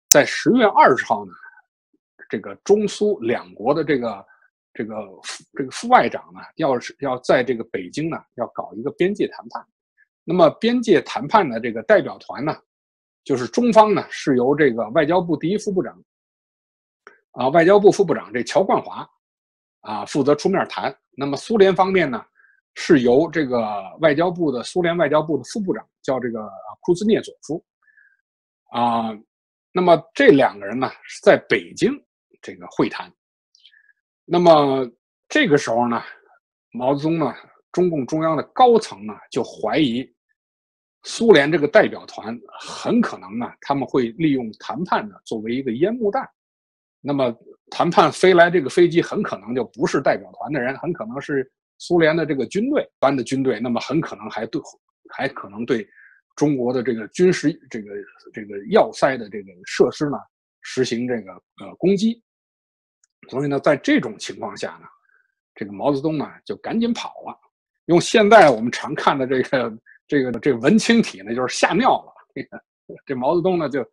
[0.09, 1.33] 在十月二十号呢，
[2.29, 4.25] 这个中苏两国的这个
[4.77, 4.95] 这个
[5.55, 9.67] 这个副外长呢，要是要在这个北京呢要搞一个边界谈判，
[10.23, 12.55] 那么边界谈判的这个代表团呢，
[13.25, 15.99] 就是中方呢是由这个外交部第一副部长
[17.33, 19.09] 啊，外交部副部长这乔冠华
[19.81, 20.95] 啊负责出面谈。
[21.17, 22.23] 那么苏联方面呢，
[22.75, 26.47] 是由这个外交部的苏联外交部的副部长叫这个
[26.83, 27.65] 库兹涅佐夫
[28.73, 29.17] 啊。
[29.73, 31.91] 那么这两个人呢是在北京
[32.43, 33.11] 这个会谈。
[34.29, 34.87] 那么
[35.29, 36.03] 这个时候呢，
[36.73, 37.33] 毛泽东呢，
[37.71, 40.07] 中共中央的高层呢就怀疑。
[41.05, 46.29] 苏联这个代表团很可能呢，他们会利用谈判呢作为一个烟幕弹。
[47.01, 47.33] 那么
[47.71, 53.61] 谈判飞来这个飞机很可能就不是代表团的人，很可能是苏联的这个军队班的军队。
[53.61, 54.61] 那么很可能还对
[55.15, 55.87] 还可能对
[56.35, 57.87] 中国的这个军事这个
[58.35, 60.19] 这个要塞的这个设施呢
[60.62, 62.21] 实行这个呃攻击。
[63.29, 64.87] 所以呢，在这种情况下呢，
[65.55, 67.39] 这个毛泽东呢就赶紧跑了。
[67.87, 69.79] 用现在我们常看的这个。
[70.09, 72.12] 这个这文青体呢，就是吓尿了。
[73.05, 73.85] 这毛泽东呢，就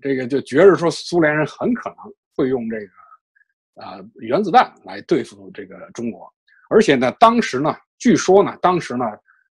[0.00, 1.98] 这个就觉着说，苏联人很可能
[2.34, 6.28] 会用这个啊原子弹来对付这个中国。
[6.68, 9.04] 而且呢，当时呢，据说呢，当时呢，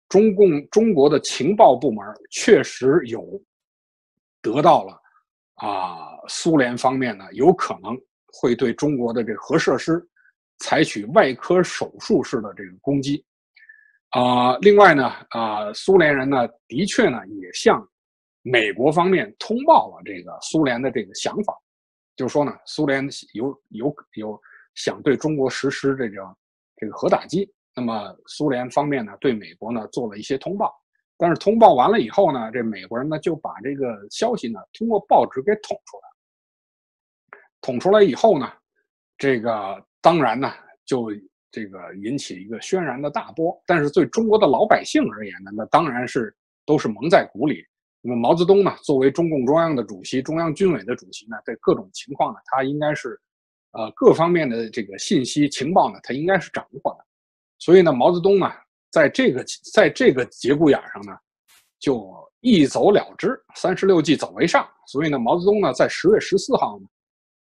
[0.10, 3.42] 中共中国的情报部门确实有
[4.42, 5.02] 得到了
[5.56, 7.98] 啊，苏联方面呢，有可能
[8.34, 10.04] 会对中国的这核设施
[10.58, 13.24] 采取外科手术式的这个攻击。
[14.10, 17.88] 啊，另外呢，啊，苏联人呢，的确呢，也向
[18.42, 21.58] 美国方面通报了这个苏联的这个想法，
[22.16, 24.42] 就是说呢，苏联有有有
[24.76, 26.36] 想对中国实施这个
[26.76, 27.52] 这个核打击。
[27.76, 30.72] 那么苏联方面呢，对美国呢做了一些通报，
[31.18, 36.04] 但是通报完了以后呢，这美国人呢就把这个消息呢通过报纸给捅出来，
[37.64, 38.48] 捅出来以后呢，
[39.18, 40.54] 这个当然呢
[40.86, 41.12] 就。
[41.56, 47.64] 这个引起一个轩然的大波，但是对中国的老百姓而言呢，那当然是都是蒙在鼓里。
[48.02, 53.22] 那么毛泽东呢，作为中共中央的主席、中央军委的主席呢，在各种情况呢，他应该是，
[53.74, 57.06] 呃，各方面的这个信息情报呢，他应该是掌握的。
[57.60, 58.52] 所以呢，毛泽东呢，
[58.90, 61.16] 在这个在这个节骨眼上呢，
[61.78, 64.68] 就一走了之，三十六计走为上。
[64.88, 66.88] 所以呢，毛泽东呢，在十月十四号呢，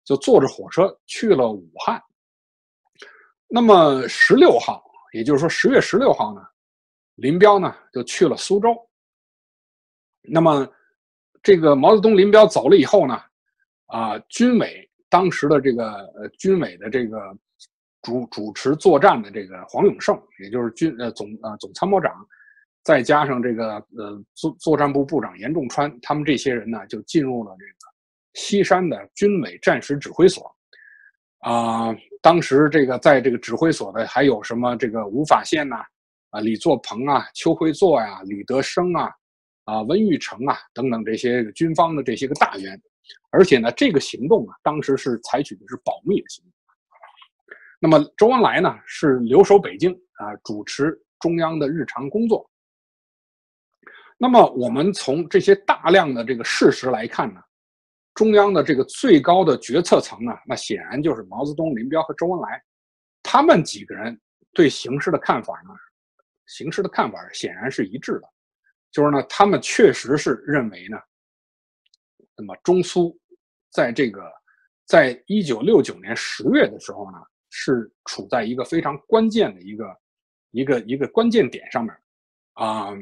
[0.06, 2.02] 就坐着火车去了武汉。
[3.46, 6.40] 那么十六号，也就是说十月十六号呢，
[7.16, 8.74] 林彪呢就去了苏州。
[10.22, 10.66] 那么
[11.42, 13.20] 这个毛泽东、林彪走了以后呢，
[13.86, 17.36] 啊，军委当时的这个呃军委的这个
[18.02, 22.12] 主主持作战的这个黄永胜，也就是军呃总呃总参谋长，
[22.82, 27.72] 再加上这个呃作作战部部长严仲川，他们这些人呢就进入了这个
[28.36, 30.54] 西山的军委战时指挥所。
[31.40, 35.76] 啊，当时这个在这个指挥所的还有什么这个吴法宪呐，
[36.30, 39.10] 啊李作鹏啊、邱会作呀、李德生啊、
[39.64, 42.80] 啊温玉成啊等等这些军方的这些个大员，
[43.30, 46.52] 而且呢，这个行动啊，当时是采取的是保密的行动。
[47.78, 52.48] 那么周恩来呢是留守北京啊，主持中央的日常工作。
[54.18, 57.40] 那么我们从这些大量的这个事实来看呢？
[58.16, 62.60] 中央的这个最高的决策层呢，那显然就是毛泽东、林彪和周恩来，
[63.22, 64.18] 他们几个人
[64.54, 65.74] 对形势的看法呢，
[66.46, 68.22] 形势的看法显然是一致的，
[68.90, 70.96] 就是呢，他们确实是认为呢，
[72.34, 73.14] 那么中苏
[73.70, 74.22] 在这个
[74.86, 77.18] 在一九六九年十月的时候呢，
[77.50, 79.96] 是处在一个非常关键的一个
[80.52, 81.94] 一个一个关键点上面，
[82.54, 82.94] 啊，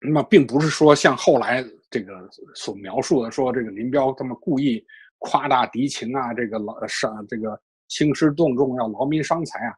[0.00, 1.64] 那么并不是说像后来。
[1.94, 4.84] 这个所描述的说，这个林彪他们故意
[5.18, 9.72] 夸大敌情啊，这个劳伤这个兴师动众要劳民伤财啊，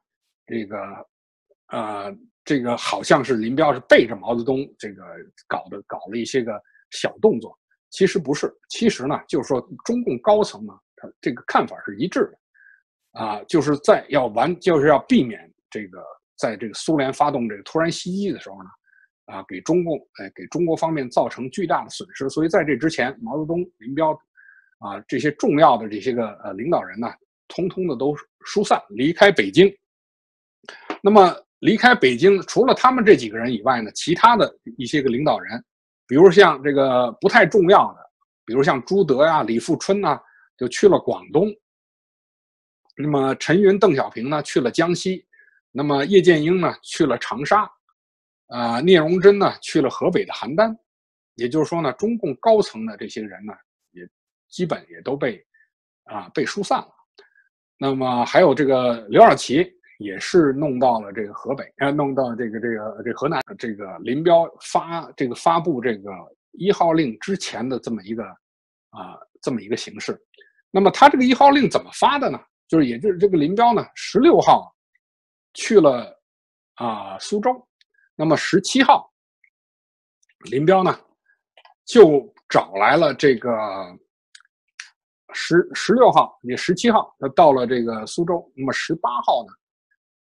[0.47, 0.79] 这个
[1.67, 5.03] 呃，这个好像是林彪是背着毛泽东这个
[5.47, 6.59] 搞的，搞了一些个
[6.91, 7.55] 小动作。
[7.91, 12.21] 其实不是，其实呢，就是说中共高层呢，他这个看法是一致
[13.13, 16.03] 的，啊，就是在要完，就是要避免这个
[16.39, 18.71] 在这个苏联发动这个突然袭击的时候呢。
[19.27, 22.29] 啊，给中共哎，给中国方面造成巨大的损失。
[22.31, 24.12] 所以在这之前，毛泽东、林彪
[24.79, 27.09] 啊这些重要的这些个呃领导人呢，
[27.49, 29.73] 通通的都疏散离开北京。
[31.03, 35.65] 那么离开北京，除了他们这几个人以外呢，其他的一些个领导人，
[36.07, 37.99] 比如像这个不太重要的，
[38.45, 40.21] 比如像朱德呀、李富春呐，
[40.57, 41.53] 就去了广东。
[42.97, 45.27] 那么陈云、邓小平呢，去了江西。
[45.73, 47.71] 那么叶剑英呢，去了长沙。
[48.47, 50.77] 啊，聂荣臻呢去了河北的邯郸，
[51.35, 53.53] 也就是说呢，中共高层的这些人呢，
[53.93, 54.09] 也
[54.49, 55.45] 基本也都被
[56.05, 56.89] 啊被疏散了。
[57.79, 59.67] 那么还有这个刘少奇
[59.99, 63.43] 也是弄到了这个河北，啊，弄到这个这个这河南。
[63.59, 66.11] 这个林彪发这个发布这个
[66.53, 68.25] 一号令之前的这么一个
[68.91, 70.19] 啊这么一个形式。
[70.71, 72.39] 那么他这个一号令怎么发的呢？
[72.69, 74.75] 就是也就是这个林彪呢，十六号
[75.55, 76.13] 去了
[76.75, 77.67] 啊苏州，
[78.17, 79.13] 那么十七号，
[80.51, 80.99] 林彪呢
[81.85, 83.53] 就找来了这个
[85.33, 89.53] 十十六号，也十七号，他到了这个苏州，那么十八号呢，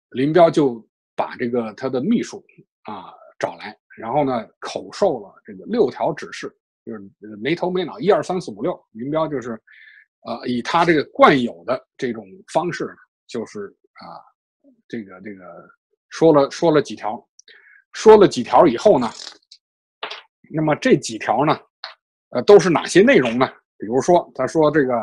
[0.10, 2.46] 林彪就把这个他的秘书
[2.84, 6.56] 啊找来，然后呢口授了这个六条指示。
[6.86, 9.62] 就是没头没脑，一二三四五六，林彪就是，
[10.22, 12.96] 呃，以他这个惯有的这种方式，
[13.28, 14.18] 就是啊，
[14.88, 15.70] 这个这个
[16.10, 17.24] 说了说了几条，
[17.94, 19.10] 说了几条以后呢，
[20.52, 21.60] 那么这几条呢，
[22.30, 23.48] 呃，都是哪些内容呢？
[23.78, 24.96] 比如说，他说这个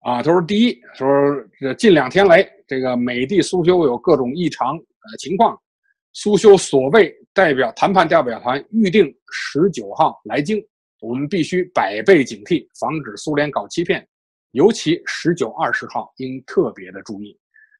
[0.00, 1.06] 啊，他说第一，说
[1.58, 5.60] 这近两天来，这个美帝苏修有各种异常呃情况，
[6.12, 10.62] 苏修所谓代表谈判代表团预定十九号来京。
[11.00, 14.06] 我们必须百倍警惕，防止苏联搞欺骗，
[14.50, 17.34] 尤其十九、二十号应特别的注意。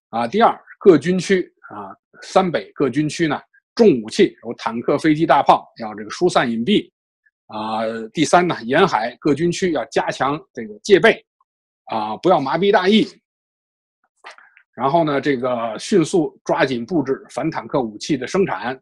[0.09, 3.39] 啊，第二，各军区啊，三北各军区呢，
[3.75, 6.91] 重武器有坦克、飞机、大炮，要这个疏散隐蔽。
[7.47, 7.81] 啊，
[8.13, 11.25] 第三呢，沿海各军区要加强这个戒备，
[11.87, 13.07] 啊，不要麻痹大意。
[14.73, 18.81] 然后呢，这个迅速抓紧布置反坦克武器的生产。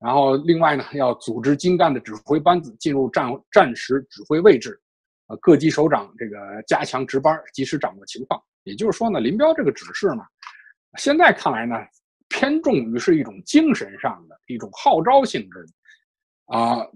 [0.00, 4.80] 然后，另外呢，要组织精干的指挥班子进入战战时指挥位置，
[5.28, 8.42] 呃，各级首长这个加强值班，及时掌握情况。
[8.64, 10.22] 也就是说呢，林彪这个指示呢，
[10.98, 11.76] 现在看来呢，
[12.30, 15.66] 偏重于是一种精神上的一种号召性质
[16.46, 16.86] 的，啊，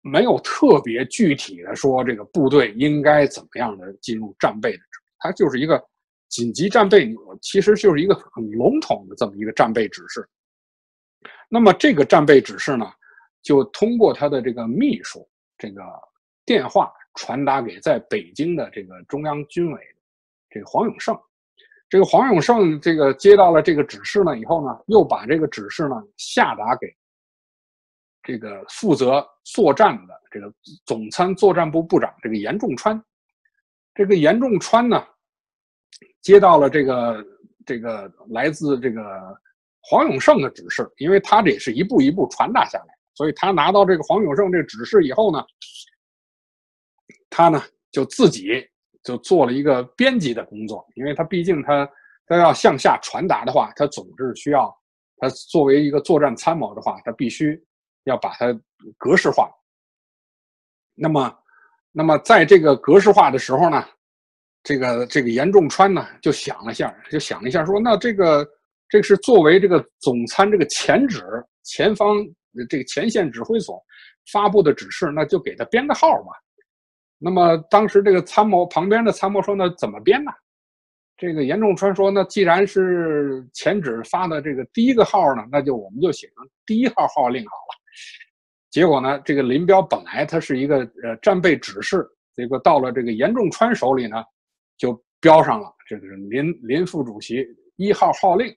[0.00, 4.82] 没有特别具体的说这个部队应该怎么样的进入战备的，
[5.18, 5.84] 它就是一个
[6.28, 10.26] 紧急战备，其实就是一个很笼统的这么一个战备指示。
[11.50, 12.86] 那么这个战备指示呢，
[13.42, 15.82] 就通过他的这个秘书这个
[16.46, 19.80] 电话传达给在北京的这个中央军委
[20.50, 21.18] 这个黄永胜。
[21.88, 26.86] 这个黄永胜这个接到了这个指示呢以后呢，又把这个指示呢下达给
[28.22, 30.52] 这个负责作战的这个
[30.84, 33.02] 总参作战部部长这个严仲川。
[33.94, 35.04] 这个严仲川呢，
[36.20, 37.26] 接到了这个
[37.64, 39.02] 这个来自这个。
[39.90, 45.42] 黄永胜的指示，因为他这也是一步一步传达下来，所以他拿到这个黄永胜这个指示以后呢，
[47.30, 48.68] 他呢就自己
[49.02, 51.88] 就做了一个编辑的工作，因为他毕竟他
[52.26, 54.74] 他要向下传达的话，他总是需要
[55.18, 57.60] 他作为一个作战参谋的话，他必须
[58.04, 58.52] 要把它
[58.96, 59.50] 格式化。
[60.94, 61.38] 那么，
[61.92, 63.84] 那么在这个格式化的时候呢，
[64.62, 68.48] 这个这个严仲川呢就想了一下，就想了一下，说那这个。
[68.90, 71.22] 这个是作为这个总参这个前指
[71.62, 72.26] 前方
[72.70, 73.78] 这个前线指挥所
[74.32, 76.32] 发布的指示，那就给他编个号吧。
[77.18, 80.30] 那么当时这个参谋旁边的参谋说：“那怎么编呢？”
[81.18, 87.78] 这个严仲川说：“那既然是前指发的这个第一个号呢，那就我们就写成第一号号令好了。”
[88.70, 94.22] 结果呢，这个林彪本来他是一个呃战备指示，结果到了这个严仲川手里呢，
[94.76, 98.54] 就标上了这个林林副主席一号号令。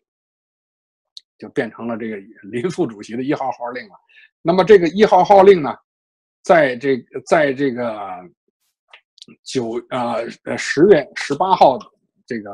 [1.39, 3.95] 就变成了这个林副主席的一号号令了。
[4.43, 5.75] 那么这个一号号令呢，
[6.43, 7.89] 在这个在这个
[9.43, 11.85] 九呃呃十月十八号的
[12.25, 12.51] 这个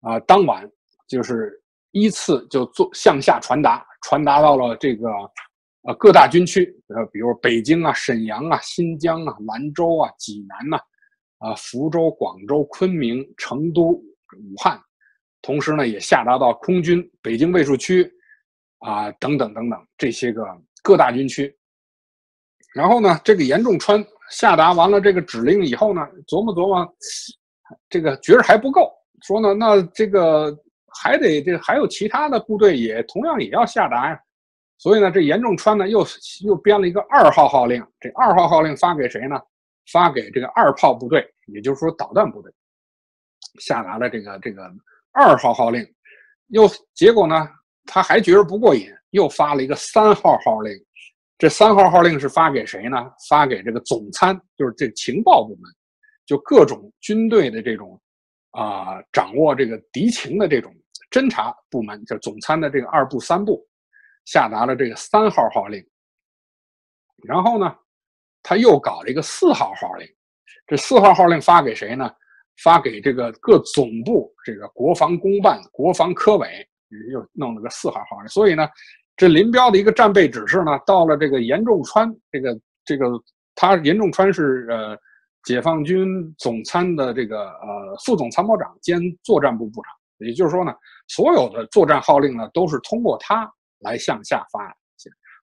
[0.00, 0.68] 啊当晚，
[1.06, 1.60] 就是
[1.92, 5.08] 依次就做向下传达，传达到了这个
[5.82, 10.76] 呃各大军区，呃比如北京啊、沈阳啊、新疆啊、兰州啊、济南呐、
[11.38, 14.80] 啊福州、广州、昆明、成都、武汉。
[15.42, 18.10] 同时呢，也下达到空军北京卫戍区，
[18.78, 20.44] 啊，等等等等这些个
[20.82, 21.56] 各大军区。
[22.74, 26.96] 然后呢，这个严仲川下达完了这个指令以后呢，琢磨琢磨，
[27.88, 30.56] 这个觉着还不够，说呢，那这个
[31.02, 34.20] 还得这还有其他的部队也同样也要下达呀。
[34.78, 36.06] 所以呢，这严仲川呢又
[36.44, 37.84] 又编了一个二号号令。
[38.00, 39.40] 这二号号令发给谁呢？
[39.92, 42.52] 发给这个二炮部队，也就是说导弹部队，
[43.60, 44.70] 下达了这个这个。
[45.18, 45.82] 二号号令，
[46.48, 47.48] 又结果呢？
[47.86, 50.72] 他还觉着不过瘾，又发了一个三号号令。
[51.38, 52.96] 这三号号令是发给谁呢？
[53.28, 55.70] 发给这个总参，就是这情报部门，
[56.24, 58.00] 就各种军队的这种
[58.52, 60.74] 啊，掌握这个敌情的这种
[61.10, 63.66] 侦察部门，就总参的这个二部、三部，
[64.24, 65.86] 下达了这个三号号令。
[67.24, 67.76] 然后呢，
[68.42, 70.08] 他又搞了一个四号号令。
[70.66, 72.10] 这四号号令发给谁呢？
[72.64, 76.66] 发给这个各总部，这个国防公办、国防科委
[77.12, 78.66] 又弄了个四号号令，所以呢，
[79.16, 83.06] 这林彪的一个战备指示呢，到了这个严仲川，这个这个
[83.54, 84.96] 他严仲川是呃
[85.44, 89.92] 解放军总参的这个呃副总参谋长兼作战部部长。
[90.18, 90.72] 也就是说呢，
[91.08, 93.50] 所有的作战号令呢，都是通过他
[93.80, 94.74] 来向下发。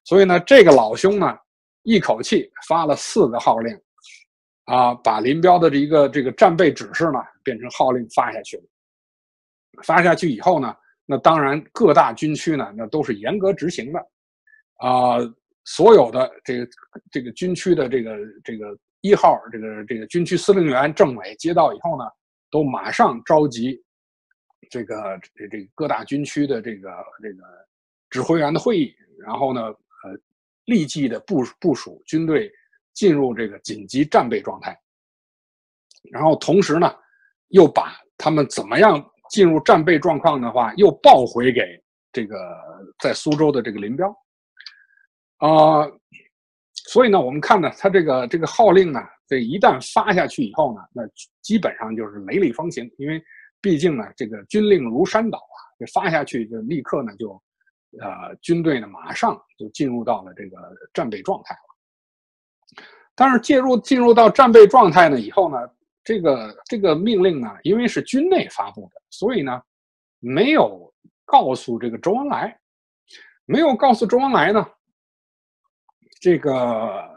[0.03, 1.37] 所以呢，这个老兄呢，
[1.83, 3.79] 一口气发了四个号令，
[4.65, 8.63] 啊，把林彪的这一个这个战备指示呢，变成号令发下去了。
[9.83, 10.75] 发下去以后呢，
[11.13, 13.99] 那当然各大军区呢，那都是严格执行的，
[14.77, 15.17] 啊，
[15.65, 16.71] 所有的这个
[17.11, 22.05] 这个军区的这个这个一号这个这个军区司令员、政委接到以后呢，
[22.49, 23.79] 都马上召集
[24.71, 26.89] 这个这这各大军区的这个
[27.21, 27.43] 这个
[28.09, 29.61] 指挥员的会议，然后呢。
[30.05, 30.09] 呃，
[30.65, 32.51] 立即的部部署军队
[32.93, 34.77] 进入这个紧急战备状态，
[36.11, 36.93] 然后同时呢，
[37.47, 41.61] 又把他们怎么样进入战备状况的话，又报回给
[42.11, 42.37] 这个
[42.99, 44.09] 在苏州的这个林彪。
[45.37, 45.89] 啊，
[46.89, 51.03] 所以呢，我们看呢，他这个这个号令呢，这一旦发下去以后呢，那
[51.41, 53.23] 基本上就是雷厉风行，因为
[53.61, 57.41] 毕竟呢，这个军令如山倒啊，这发下去就立刻呢就。
[58.01, 60.57] 呃，军队呢，马上就进入到了这个
[60.95, 62.83] 战备状态了。
[63.13, 65.59] 但是介入进入到战备状态呢以后呢，
[66.03, 69.61] 这个这个命令呢，因为是军内发布的，所以呢，
[70.19, 70.93] 没有
[71.25, 72.59] 告诉这个周恩来，
[73.45, 74.65] 没有告诉周恩来呢，
[76.21, 77.09] 这个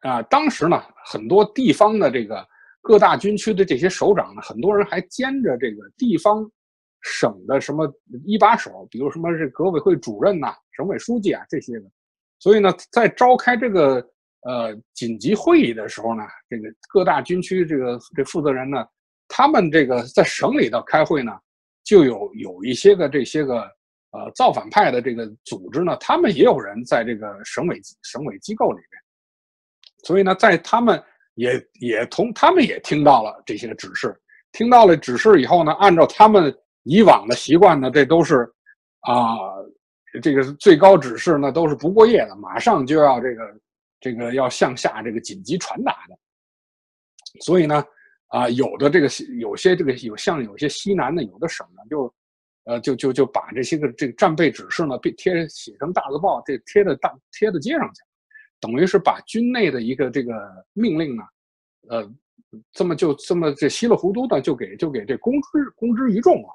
[0.00, 2.46] 啊，当时呢，很多地方的这个
[2.80, 6.50] 各大军区的这些首长呢，很多人还兼着这个地方。
[7.06, 7.86] 省的什么
[8.24, 11.84] 一把手，比如什么是革委会主任呐、省委书记啊这些的，
[12.38, 14.00] 所以呢，在召开这个
[14.44, 18.84] 呃紧急会议的时候呢，这个各大军区这个这负责人呢，
[19.28, 21.32] 他们这个在省里头开会呢，
[21.82, 23.60] 就有有一些个这些个
[24.12, 29.02] 呃造反派的这个组织呢，他们也有人在这个省委省委机构里边，
[30.04, 31.02] 所以呢，在他们
[31.34, 34.14] 也也同他们也听到了这些指示，
[34.52, 36.54] 听到了指示以后呢，按照他们。
[36.86, 38.46] 以往的习惯呢，这都是
[39.08, 39.38] 啊，
[40.22, 43.42] 这个最高指示呢都是不过夜的，马上就要这个
[44.04, 46.14] 这个要向下这个紧急传达的。
[47.40, 47.82] 所以呢，
[48.28, 52.14] 啊，有的这个有些这个有像有些西南的有的省呢，就
[52.64, 58.02] 呃就就就把这些个这个战备指示呢被贴写成大字报，这贴在大贴在街上去，
[58.60, 60.32] 等于是把军内的一个这个
[60.74, 61.22] 命令呢，
[61.88, 62.12] 呃，
[62.72, 66.48] 这么就这么这稀里糊涂的就给就给这公之公之于众了。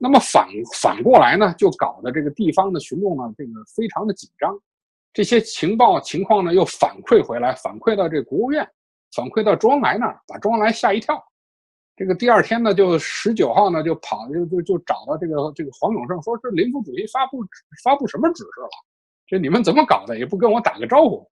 [0.00, 0.46] 那么反
[0.82, 4.58] 反过来呢，就搞得这个地方的群众呢，这个非常的紧张。
[5.16, 8.62] 这些情报情况呢，又反馈回来，反馈到这国务院，
[9.14, 11.18] 反馈到周恩来那儿，把周恩来吓一跳。
[11.96, 17.38] 这个第二天呢，就十九号呢，就跑就就就找到这个这个黄永胜，说是林副主席发布
[17.82, 18.68] 发布什么指示了？
[19.26, 20.18] 这你们怎么搞的？
[20.18, 21.26] 也不跟我打个招呼。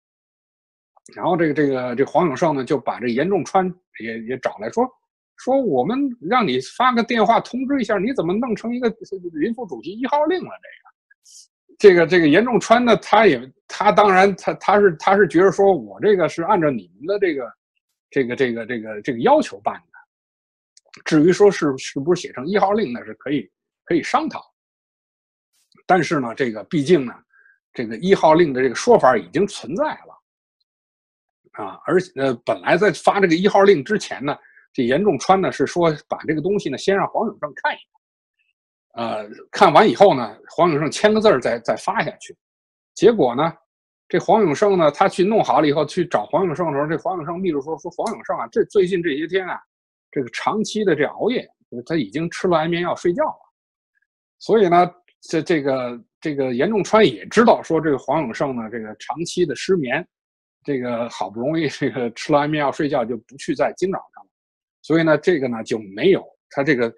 [1.14, 3.70] 然后这个这个这黄永胜呢，就把这严仲川
[4.01, 4.89] 也也找来说。
[5.37, 8.89] 说我们让你发个电话通知一下，你怎么弄成一个
[9.35, 10.49] 林副主席一号令了？
[10.49, 10.84] 这个，
[11.78, 17.52] 这个，这个严仲川呢，他也他当然他他是他是觉得说我这个是按照你们的这个
[18.10, 21.00] 这个这个这个这个要求办的。
[21.04, 23.50] 至于说是是不是写成一号令呢，是可以
[23.84, 24.42] 可以商讨。
[25.86, 27.12] 但是呢，这个毕竟呢，
[27.72, 34.36] 这个一号令的这个说法已经存在了啊，而且呃，本来在发这个一号令之前呢。
[34.76, 37.84] 这严仲川呢是说把这个东西呢先让黄永胜看一看，
[38.95, 42.36] 呃，看完以后呢，黄永胜签个字再再发下去。
[42.95, 43.53] 结果呢，
[44.09, 49.61] 这黄永胜呢他去弄好了以后去找黄永胜的时候，这黄永胜秘书说说黄永胜啊，这最近这些天啊，
[50.12, 51.49] 这个长期的这熬夜，
[51.84, 53.53] 他已经吃了安眠药睡觉了。
[54.38, 54.88] 所以呢，
[55.22, 60.07] 这这个这个严仲川也知道说这个黄永胜呢这个长期的失眠，
[60.62, 64.28] 这个好不容易这个吃了安眠药睡觉就不去再惊扰他了。
[64.82, 66.92] 所以呢，这个呢就没有他这个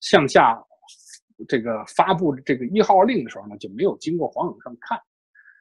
[0.00, 0.58] 向下
[1.48, 4.98] 这个发布这个一号令的时候呢，就没有经过黄永胜看，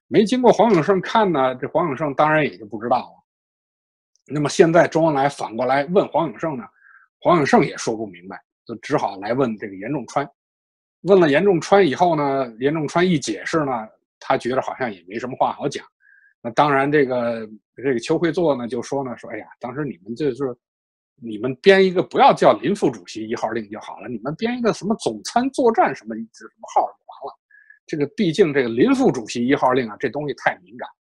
[0.08, 3.24] 没经过黄永胜看呢，这黄永胜当然也就不知道了。
[4.28, 6.64] 那么现在周恩来反过来问黄永胜呢，
[7.20, 10.30] 黄永胜也说不明白，就只好来问这个严仲川。
[11.02, 13.88] 问了严仲川以后呢，严仲川一解释呢，
[14.20, 15.86] 他觉得好像也没什么话好讲。
[16.42, 20.56] 那当然，这个这个邱会作呢就说呢，说哎呀，当时你们就是。
[21.24, 27.40] 你们编一个不要叫林副主席一号令就好了，你们编一个什么总参作战什么什么号就完了。
[27.86, 30.96] 这个毕竟这个林副主席一号令啊，这东西太敏感了，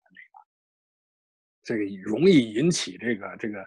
[1.65, 3.65] 这个这个容易引起这个这个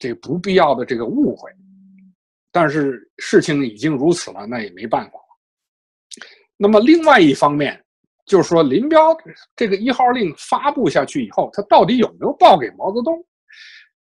[0.00, 1.50] 这个不必要的这个误会。
[2.50, 6.26] 但是事情已经如此了，那也没办法了。
[6.56, 7.84] 那么另外一方面，
[8.24, 9.16] 就是说林彪
[9.54, 13.22] 这个一号令发布下去以后，他到底有没有报给毛泽东？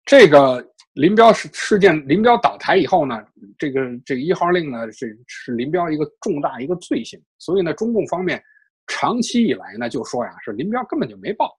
[0.03, 3.23] 这个林彪事事件，林彪倒台以后呢，
[3.57, 8.43] 这个这个一号令呢是是林彪一个重大一个罪行，所以呢，中共方面
[8.87, 11.49] 长期以来呢就说呀，是林彪根本就没报，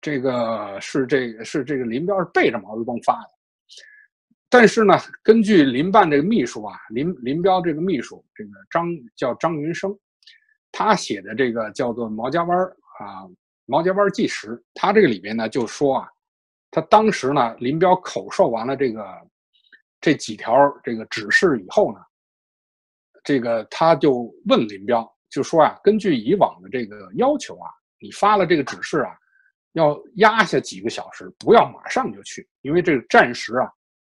[0.00, 3.28] 这个是这个是这个林彪是背着毛泽东发的。
[4.48, 9.96] 但是呢，根据林办这个秘书啊，林林彪这个秘书，这个张叫张云生，
[10.70, 12.58] 他写的这个叫做《毛家湾
[12.98, 13.22] 啊，
[13.66, 16.08] 《毛家湾纪实》，他这个里边呢就说啊，
[16.70, 19.04] 他当时呢，林彪口授完了这个
[20.00, 20.52] 这几条
[20.82, 22.00] 这个指示以后呢，
[23.24, 29.10] 这个他就问林彪，就说啊，根据以往的这个要求啊，你发了这个指示啊，
[29.72, 33.70] 要压下几个小时，不要马上就去，因为这个战时啊。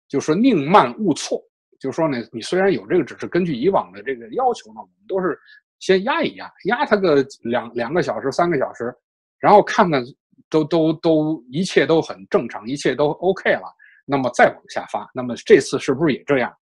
[0.08, 1.40] 就说宁慢勿错，
[1.78, 5.38] 就说呢，你虽然有这个指示，根据以往的这个要求呢，我们都是
[5.78, 8.92] 先压一压，压他个两两个小时、三个小时，
[9.38, 10.02] 然后看看
[10.50, 13.62] 都都都一切都很正常，一切都 OK 了，
[14.04, 15.08] 那么再往下发。
[15.14, 16.52] 那么这次是不是也这样？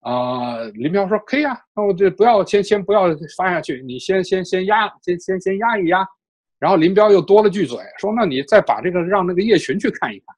[0.00, 6.06] 啊，林彪说可以啊，那我这不要先先不要发下去，你先先先压，先先先压一压。
[6.58, 10.36] 然后林彪又多了句嘴，说那你再把这个让那个叶群去看一看。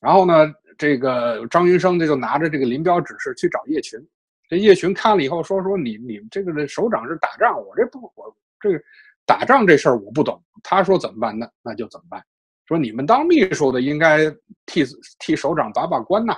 [0.00, 0.34] 然后呢？
[0.78, 4.00] 这个张云生这就拿着这个林彪指示去找叶群，
[4.48, 8.82] 这叶群看了以后说说你你这个首长是打仗，我这不我这个
[9.26, 10.42] 打仗这事儿我不懂。
[10.62, 11.48] 他说怎么办呢？
[11.62, 12.24] 那就怎么办？
[12.66, 14.30] 说你们当秘书的应该
[14.66, 14.84] 替
[15.18, 16.34] 替首长把把关呐。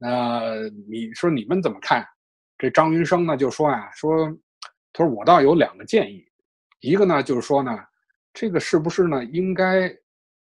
[0.00, 2.06] 呃，你说你们怎么看？
[2.58, 4.30] 这张云生呢就说啊说，
[4.92, 6.24] 他说我倒有两个建议，
[6.80, 7.78] 一个呢就是说呢，
[8.32, 9.88] 这个是不是呢应该，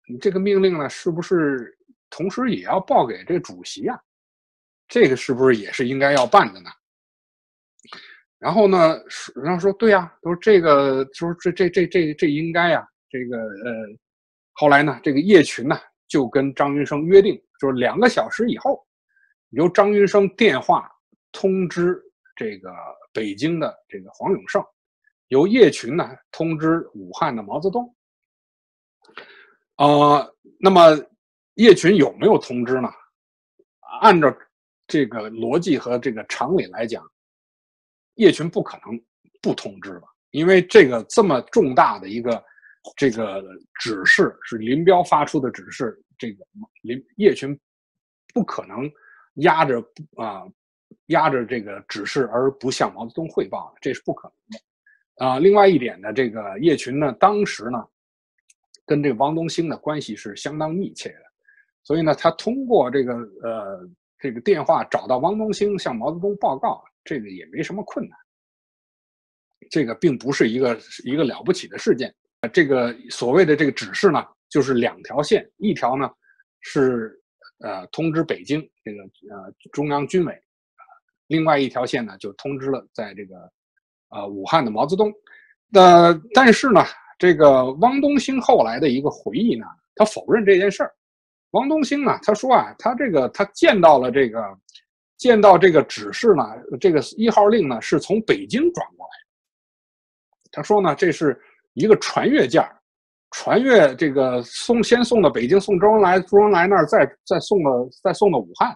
[0.07, 1.73] 你这个命令呢是不是？
[2.09, 3.99] 同时也要报给这主席啊，
[4.87, 6.69] 这个是不是也是应该要办的呢？
[8.39, 8.99] 然后呢，
[9.35, 13.73] 然后说对呀，都说这个，说这这这这这应该呀，这个呃，
[14.53, 15.77] 后来呢，这个叶群呢
[16.07, 18.85] 就跟张云生约定，说两个小时以后，
[19.49, 20.89] 由张云生电话
[21.31, 22.01] 通知
[22.35, 22.69] 这个
[23.13, 24.63] 北京的这个黄永胜，
[25.27, 27.95] 由叶群呢通知武汉的毛泽东。
[29.77, 30.81] 呃，那么。
[31.57, 32.87] 叶群有没有通知呢？
[33.99, 34.31] 按照
[34.85, 37.03] 这个逻辑和这个常理来讲，
[38.17, 38.99] 叶群不可能
[39.41, 40.07] 不通知吧？
[40.31, 42.43] 因为这个这么重大的一个
[42.95, 43.41] 这个
[43.79, 46.45] 指示是林彪发出的指示，这个
[46.81, 47.57] 林叶群
[48.33, 48.91] 不可能
[49.35, 49.79] 压着
[50.17, 50.43] 啊
[51.07, 55.39] 压着这个指示而不向毛泽东汇报，这是不可能的啊。
[55.39, 57.83] 另外一点呢，这个叶群呢，当时呢
[58.85, 61.23] 跟这个王东兴的关系是相当密切的。
[61.83, 63.89] 所以呢，他通过这个呃
[64.19, 68.19] 这个电话找到汪东兴，向毛泽东报告，这个也没什么困难。
[69.71, 72.13] 这个并不是一个一个了不起的事件。
[72.51, 76.09] 这个所谓的这个指示呢，就是两条线，一条呢
[76.59, 77.17] 是
[77.59, 79.01] 呃通知北京这个
[79.33, 80.37] 呃中央军委，
[81.27, 83.51] 另外一条线呢就通知了在这个
[84.09, 85.11] 呃武汉的毛泽东。
[85.69, 86.83] 那但是呢，
[87.17, 90.93] 这个汪东兴后来的一个回忆呢，他否认这件事儿。
[91.51, 92.19] 汪东兴呢？
[92.23, 94.39] 他说啊，他这个他见到了这个，
[95.17, 96.43] 见到这个指示呢，
[96.79, 100.49] 这个一号令呢是从北京转过来的。
[100.51, 101.39] 他说呢，这是
[101.73, 102.63] 一个传阅件
[103.31, 108.75] 传阅这个送先送到北京，送周恩来，周恩来那儿再再送到再送到武汉，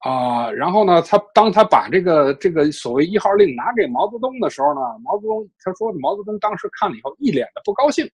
[0.00, 8.08] 啊，然后呢，他当他把这个这个所谓一号令拿给毛泽东的时候呢，毛泽东他说毛泽东当时看了以后一脸的不高兴，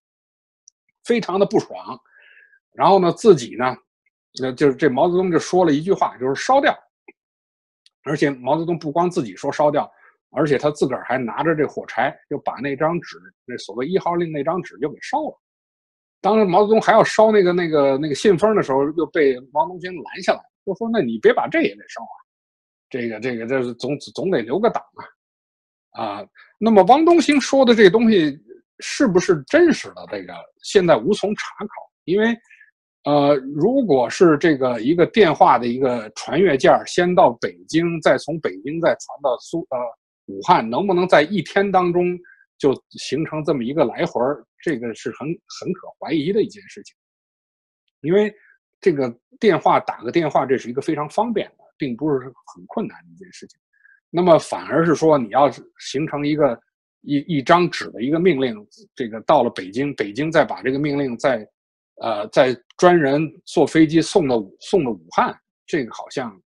[1.04, 1.98] 非常的不爽。
[2.72, 3.76] 然后呢，自己呢，
[4.40, 6.72] 那就是这毛泽东就说了一句话，就是烧掉。
[8.04, 9.90] 而且毛泽东不光自己说烧掉，
[10.30, 15.40] 而且他自个儿还拿着这火柴，就把那张纸，那所谓一号令那张纸就给烧了。
[16.20, 22.16] 当时毛泽东还要烧那个那个那个信封的时候，又被王东兴拦下来，就说：“那你别把这也给烧啊，
[22.88, 25.04] 这个这个这是总总得留个档啊。”
[26.20, 26.26] 啊，
[26.58, 28.38] 那么王东兴说的这东西
[28.78, 30.06] 是不是真实的？
[30.10, 31.68] 这个现在无从查考，
[32.04, 32.36] 因为。
[33.04, 39.78] 呃，如果是这个一个电话的一个传阅件儿先到北京，再从北京再传到苏呃
[40.26, 42.04] 武汉，能不能在一天当中
[42.58, 46.94] 就形成这么一个来回儿这个是很很可怀疑的一件事情。
[48.02, 48.30] 因为
[48.82, 53.58] 这个电话打个电话，这是一个非常方便的，并不是很困难的一件事情。
[54.10, 56.60] 那么反而是说，你要是形成一个
[57.00, 58.54] 一一张纸的一个命令，
[58.94, 61.48] 这个到了北京，北京再把这个命令再。
[62.00, 66.38] 呃，在专人坐飞机送到送到武汉，这个好像，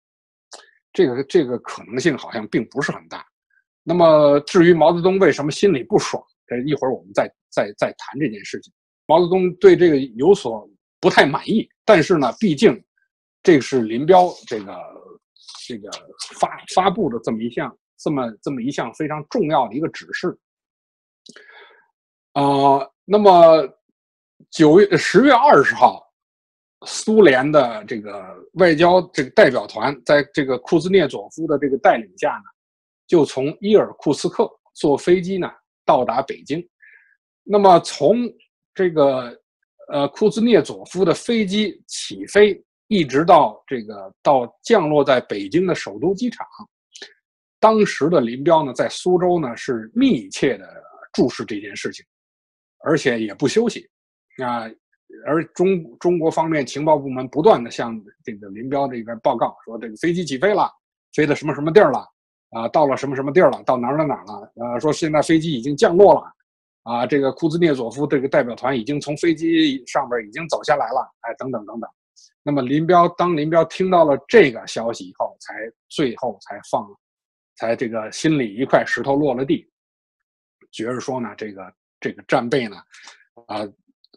[0.93, 3.25] 这个这个可能性好像并不是很大。
[3.83, 8.73] 那么至于毛泽东为什么心里不爽，这一会儿我们再再再谈这件事情。
[9.07, 10.69] 毛泽东对这个有所
[11.01, 11.69] 不太满意。
[11.85, 12.83] 但是呢，毕竟
[13.43, 14.77] 这是林彪这个
[15.67, 15.91] 这个
[16.35, 20.37] 发发布的这么一项这么这么一项非常重要的一个指示。
[22.33, 23.69] 啊，那么
[24.55, 26.01] 九月十月二十号，
[26.87, 32.45] 苏联的这个外交这个代表团在这个库兹涅佐夫的这个带领下呢，
[33.05, 35.51] 就从伊尔库斯克坐飞机呢
[35.85, 36.65] 到达北京。
[37.43, 38.17] 那么从
[38.73, 39.37] 这个
[39.89, 46.47] 呃库兹涅佐夫的飞机起飞，一直到这个到降落在北京的首都机场，
[47.59, 50.65] 当时的林彪呢在苏州呢是密切的
[51.13, 52.07] 注视这件事情。
[52.87, 53.89] 而且也不休息，
[54.43, 54.69] 啊，
[55.27, 60.69] 而中中国方面情报部门不断的向这个林彪这边报告说，这个飞机起飞了，
[61.15, 61.99] 飞到什么什么地儿了，
[62.51, 66.33] 啊，到了什么什么地儿了，到哪儿哪哪了，呃，说现在飞机已经降落了，
[66.83, 71.89] 啊，这个库兹涅佐夫这个代表团已经从飞机上边已经走下来了，哎，等等等等。
[72.43, 75.55] 那么林彪当林彪听到了这个消息以后，才
[75.89, 76.85] 最后才放，
[77.57, 79.65] 才这个心里一块石头落了地，
[80.73, 81.73] 觉着说呢，这个。
[82.01, 82.77] 这个战备呢，
[83.47, 83.67] 啊，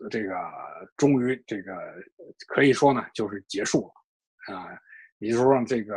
[0.09, 0.33] 这个
[0.95, 1.73] 终于这个
[2.47, 3.91] 可以说呢，就是结束
[4.47, 4.69] 了，啊，
[5.19, 5.95] 也就是说，这个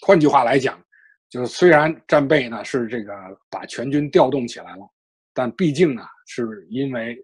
[0.00, 0.82] 换句话来讲，
[1.28, 3.12] 就是虽然战备呢是这个
[3.50, 4.88] 把全军调动起来了，
[5.32, 7.16] 但毕竟呢是因为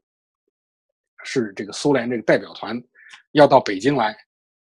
[1.25, 2.81] 是这个苏联这个代表团
[3.33, 4.17] 要到北京来，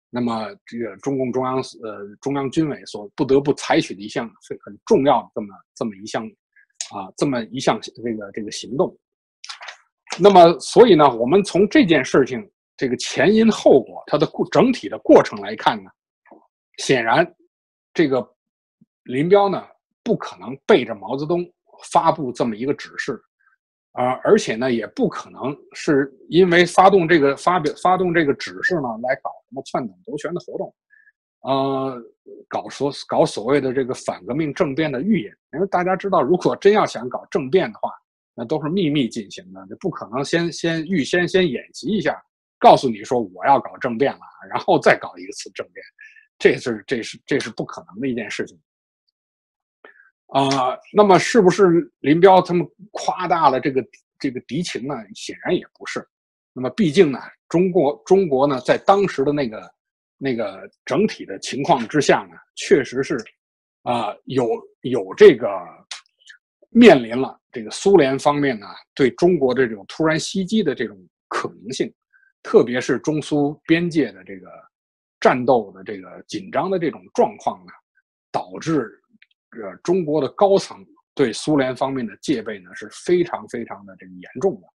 [0.09, 6.25] 那么这个中共中央呃中央军委所不得不采取的一项是很重要的这么这么一项
[6.91, 8.97] 啊这么一项这个这个行动。
[10.21, 12.45] 那么，所以呢，我们从这件事情
[12.75, 15.89] 这个前因后果，它的过整体的过程来看呢，
[16.77, 17.25] 显然，
[17.93, 18.27] 这个
[19.03, 19.63] 林彪呢
[20.03, 21.45] 不可能背着毛泽东
[21.91, 23.21] 发布这么一个指示，
[23.93, 30.75] 啊，而且呢也不可能是因为发动这个发表发动这个指示呢来搞什么篡党夺权的活动，
[31.41, 32.01] 呃，
[32.47, 37.89] 搞所搞所谓的这个反革命政变的预演，因为大家知道，如果真要想搞政变的话。
[38.39, 42.17] 那都是秘密进行的，这不可能先先预先先演习一下，
[42.57, 45.85] 告诉你说我要搞政变了，然后再搞一次政变，
[46.37, 48.57] 这是这是这是不可能的一件事情。
[50.27, 53.85] 啊，那么是不是林彪他们夸大了这个
[54.17, 54.95] 这个敌情呢？
[55.13, 56.07] 显然也不是。
[56.53, 57.19] 那么毕竟呢，
[57.49, 59.71] 中国中国呢，在当时的那个
[60.17, 63.17] 那个整体的情况之下呢，确实是
[63.83, 64.47] 啊有
[64.83, 65.49] 有这个。
[66.69, 70.97] 面临了这个苏联方面呢对中国的这种突然袭击的这种
[71.27, 71.91] 可能性，
[72.43, 74.47] 特别是中苏边界的这个
[75.19, 77.71] 战斗的这个紧张的这种状况呢，
[78.31, 79.01] 导致
[79.51, 84.67] 呃中国的高层对苏联方面的戒备呢是非常非常的这个严重的。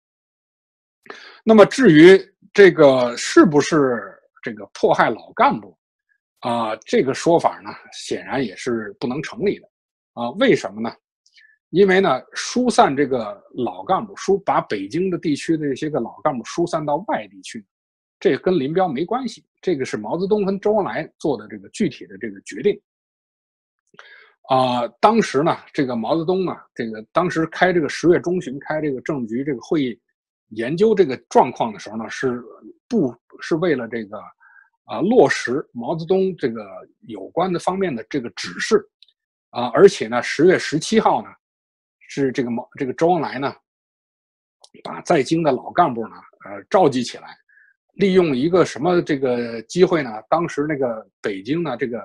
[1.45, 2.19] 那么至于
[2.53, 5.77] 这个是不是这个迫害老干部
[6.41, 9.69] 啊，这个说法呢显然也是不能成立的
[10.15, 10.31] 啊？
[10.33, 10.95] 为什么呢？
[11.75, 17.67] 因为呢，疏散这个老干部，疏把北京的地区的这些个老干部疏散到外地去，
[18.21, 19.45] 这跟林彪没关系。
[19.61, 22.81] 这个是毛泽东跟周恩来做的这个具体的这个决定。
[24.43, 30.01] 啊，当时呢，这个毛泽东呢，这个当时开这个十月中旬开这个政局这个会议，
[30.51, 32.41] 研究这个状况的时候呢，是
[32.89, 34.17] 不是为了这个
[34.85, 36.65] 啊落实毛泽东这个
[37.09, 38.89] 有关的方面的这个指示
[39.51, 39.73] 啊？
[39.75, 41.29] 而且呢，十月十七号呢。
[42.15, 43.53] 是这个毛这个周恩来呢，
[44.85, 47.37] 把在京的老干部呢，呃，召集起来，
[47.95, 50.11] 利用一个什么这个机会呢？
[50.29, 51.99] 当时那个北京呢，这个，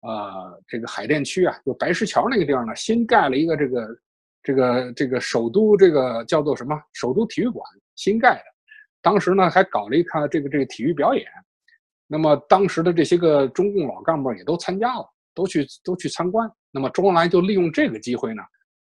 [0.00, 3.98] 呃，这个海淀区啊，就白石桥那个地方呢，新盖了一个这个，
[4.42, 6.78] 这个这个首都这个叫做什么？
[6.92, 8.44] 首都体育馆新盖的。
[9.00, 11.26] 当时呢，还搞了一看这个这个体育表演。
[12.06, 16.46] 那么当时的这些个中共老干部也都参加了，都去都去参观。
[16.70, 18.42] 那么周恩来就利用这个机会呢。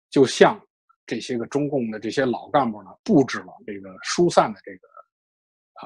[0.10, 0.60] 就向
[1.06, 4.88] 这些个中共的这些老干部呢，布置了这个疏散的这个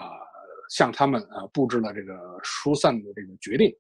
[0.02, 0.18] 啊，
[0.70, 3.76] 向他们啊布置了这个疏散的这个决定。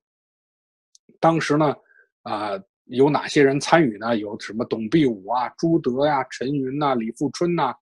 [1.19, 1.75] 当时呢，
[2.23, 2.51] 啊
[2.85, 4.17] 有哪些人参与呢？
[4.17, 7.73] 有什么董必武啊、朱德呀、陈云呐、李富春呐，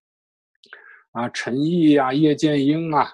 [1.11, 3.11] 啊陈毅呀、叶剑英啊、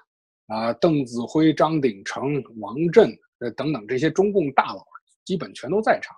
[0.47, 3.11] 啊邓子恢、张鼎丞、王震
[3.55, 4.85] 等等这些中共大佬，
[5.23, 6.15] 基本全都在场。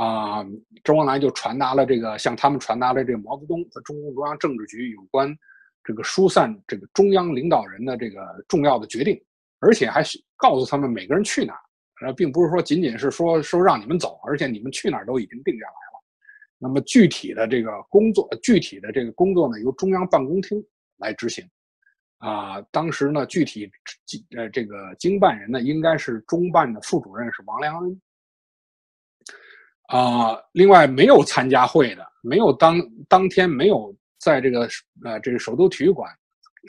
[0.00, 0.42] 啊，
[0.82, 5.36] 周恩来就传达了这个，向他们传达了这个毛泽东和中共中央政治局有关
[5.84, 9.22] 这个疏散这个中央领导人的这个重要的决定，
[9.58, 10.02] 而且还
[10.38, 11.60] 告诉他们每个人去哪儿，
[12.06, 16.02] 呃，并不是说仅仅是说说让你们走，而且你们去哪儿都已经定下来了。
[16.56, 20.64] 那么具体的这个工作，具体的这个工作呢，由中央办公厅
[20.96, 21.46] 来执行。
[22.20, 23.70] 啊，当时呢，具体
[24.06, 28.00] 经呃这个经办人呢，应该是中办的副主任是王良恩。
[29.90, 34.68] 啊，另外没有参加会的，没有当当天没有在这个
[35.04, 36.08] 呃这个首都体育馆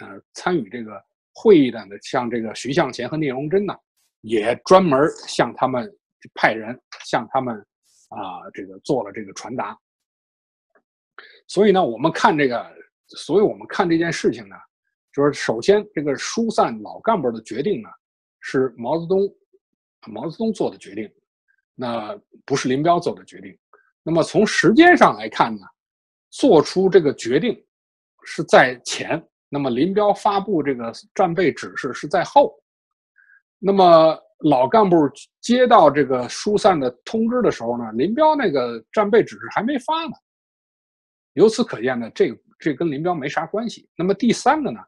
[0.02, 1.00] 呃参与这个
[1.34, 3.76] 会议的，像这个徐向前和聂荣臻呢，
[4.22, 5.88] 也专门向他们
[6.34, 7.56] 派人向他们
[8.10, 9.78] 啊这个做了这个传达。
[11.48, 12.72] 所以呢，我们看这个，
[13.08, 14.56] 所以我们看这件事情呢。
[15.14, 17.90] 就是首先，这个疏散老干部的决定呢，
[18.40, 19.20] 是毛泽东
[20.08, 21.12] 毛泽东做的决定，
[21.76, 23.58] 那不是林彪做的决定。
[24.04, 25.62] 那么从时间上来看呢，
[26.30, 27.56] 做出这个决定
[28.24, 32.54] 是在前，那么林彪发布这个战备指示是在后。
[33.60, 34.98] 那么老干部
[35.40, 40.14] 接到这个疏散的通知的时候呢，林彪那个战备指示还没发呢。
[41.34, 43.88] 由此可见呢，这这跟林彪没啥关系。
[43.96, 44.80] 那么第三个呢？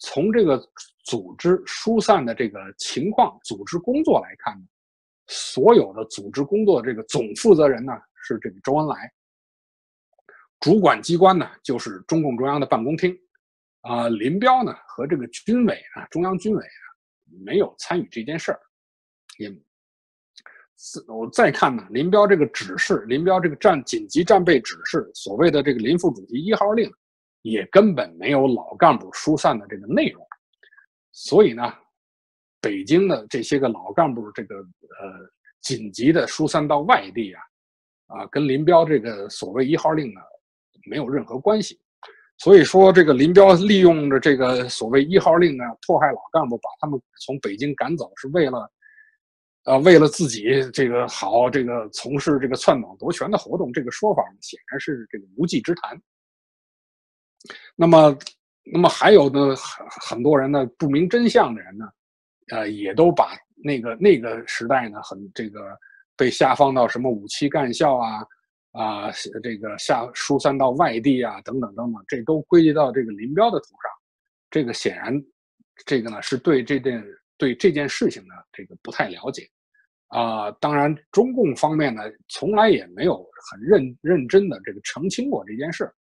[0.00, 0.60] 从这个
[1.04, 4.64] 组织疏散的这个情况、组织工作来看呢，
[5.26, 9.12] 所有的组织工作这个总负责人呢是这个周恩来，
[10.60, 13.16] 主管机关呢就是中共中央的办公厅，
[13.80, 16.82] 啊，林彪呢和这个军委啊，中央军委啊
[17.44, 18.60] 没有参与这件事儿，
[19.38, 19.50] 也，
[21.08, 26.92] 我再看呢，林彪这个指示，林彪这个战紧急战备指示，所谓的这个林副主席一号令。
[27.46, 30.26] 也根本没有老干部疏散的这个内容，
[31.12, 31.74] 所以呢，
[32.64, 37.42] 北京的这些个老干部这个呃紧急的疏散到外地啊，
[38.06, 40.20] 啊，跟林彪这个所谓一号令呢
[40.90, 41.78] 没有任何关系。
[42.38, 48.72] 所以说，这个林彪利用着这个所谓一号令呢，迫害老干部，把他们从北京赶走，是为了，
[49.66, 50.42] 呃，为了自己
[50.72, 55.96] 这个好这个从事这个篡党夺权的活动，这个说法显然是这个无稽之谈。
[57.76, 58.18] 那么，
[58.72, 61.86] 那么还有呢，很很多人呢不明真相的人呢，
[62.48, 65.60] 呃，也都把那个那个时代呢，很这个
[66.16, 68.26] 被下放到什么五七干校啊，
[68.72, 69.10] 啊，
[69.42, 73.90] 这个下疏散到外地啊，等等等等，这都归结到这个林彪的头上。
[74.50, 75.20] 这个显然，
[75.86, 77.04] 这个呢是对这件
[77.36, 79.50] 对这件事情呢，这个不太了解
[80.08, 80.50] 啊。
[80.60, 83.16] 当然，中共方面呢，从来也没有
[83.50, 85.92] 很认认真的这个澄清过这件事。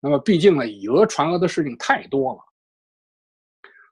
[0.00, 2.40] 那么，毕竟呢，以讹传讹的事情太多了，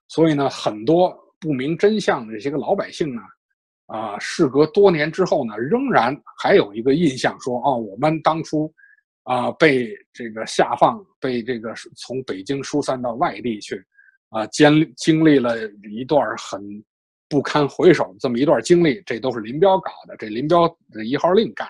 [0.08, 3.22] 所以呢，很多不明真相的这些个老百姓呢，
[3.86, 8.72] 啊，事隔多年之后呢，仍然还有一个印象，说哦，我们当初
[9.24, 13.84] 啊，被这个下放，被这个从北京疏散到外地去，
[14.30, 16.60] 啊，经经历了一段很
[17.28, 21.68] 不堪回首这么一段经历，这都是林彪搞的，这林彪的一号令干，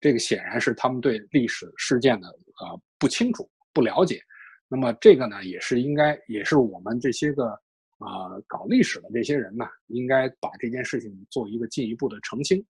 [0.00, 3.48] 这个显然是他们对历史事件的啊不清楚。
[3.74, 4.20] 不了解，
[4.66, 7.56] 那么这个呢，也是应该，也是我们这些个
[7.98, 12.64] 啊搞历史的这些人呢，应该把这件事情做一个进一步的澄清。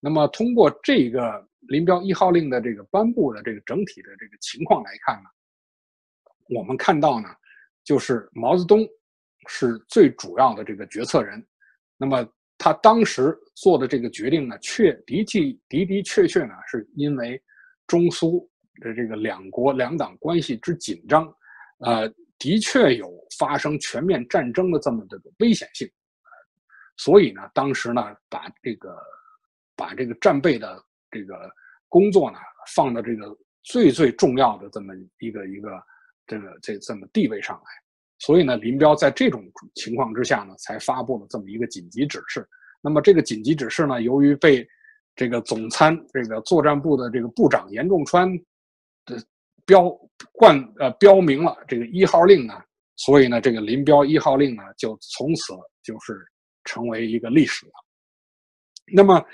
[0.00, 5.28] 那么通过这个林彪一号令的这个颁布的这个整体的这个情况来看呢，
[6.50, 7.28] 我们看到呢，
[7.84, 8.86] 就是毛泽东
[9.48, 11.44] 是最主要的这个决策人。
[11.96, 12.26] 那么
[12.58, 17.42] 他当时做的这个决定呢，确的确的的确确呢，是因为
[17.86, 18.48] 中苏。
[18.80, 21.32] 的这个两国两党关系之紧张，
[21.78, 25.90] 呃，的确有发生全面战争的这么这个危险性，
[26.96, 28.96] 所以呢，当时呢，把这个
[29.76, 31.50] 把这个战备的这个
[31.88, 32.38] 工作呢，
[32.74, 35.70] 放到这个最最重要的这么一个一个
[36.26, 37.64] 这个这这么地位上来，
[38.18, 42.46] 所以呢，林彪在这种情况之下呢，才发布了这么一个紧急指示。
[42.82, 44.66] 那么这个紧急指示呢，由于被
[45.16, 48.28] 这个总参这个作战部的这个部长严仲川。
[49.06, 49.22] 的
[49.66, 49.90] 标
[50.32, 52.54] 冠呃标明了这个一号令呢，
[52.96, 55.52] 所以呢，这个林彪一号令呢，就从此
[55.82, 56.14] 就是
[56.64, 57.72] 成为一个历史了。
[58.92, 59.24] 那么，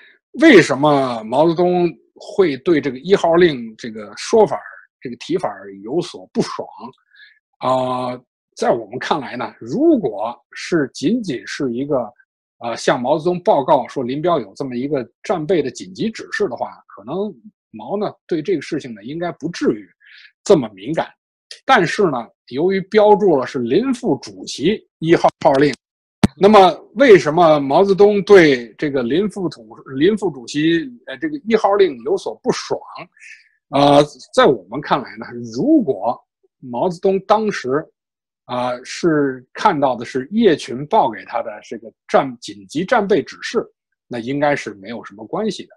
[0.41, 4.61] 为什么毛泽东会对这个一号令这个说法、
[5.01, 5.53] 这个提法
[5.83, 6.67] 有所不爽？
[7.59, 8.21] 啊，
[8.57, 12.13] 在我们看来呢，如果是仅仅是一个
[12.59, 17.35] 呃向毛泽东报告说林彪有这么一个战备的紧急指示的话，可能。
[17.73, 19.89] 毛呢对这个事情呢应该不至于
[20.43, 21.09] 这么敏感，
[21.65, 25.75] 但是呢，由于标注了是林副主席一号号令，
[26.37, 32.81] 那么为什么毛泽东对这个林副主林副主席呃这个一号令有所不爽？
[33.69, 34.03] 呃，
[34.35, 36.19] 在我们看来呢，如果
[36.59, 37.87] 毛泽东当时
[38.47, 43.65] 啊是看到的是叶群报给他的这个战紧急战备指示，
[44.09, 45.71] 那应该是没有什么关系的。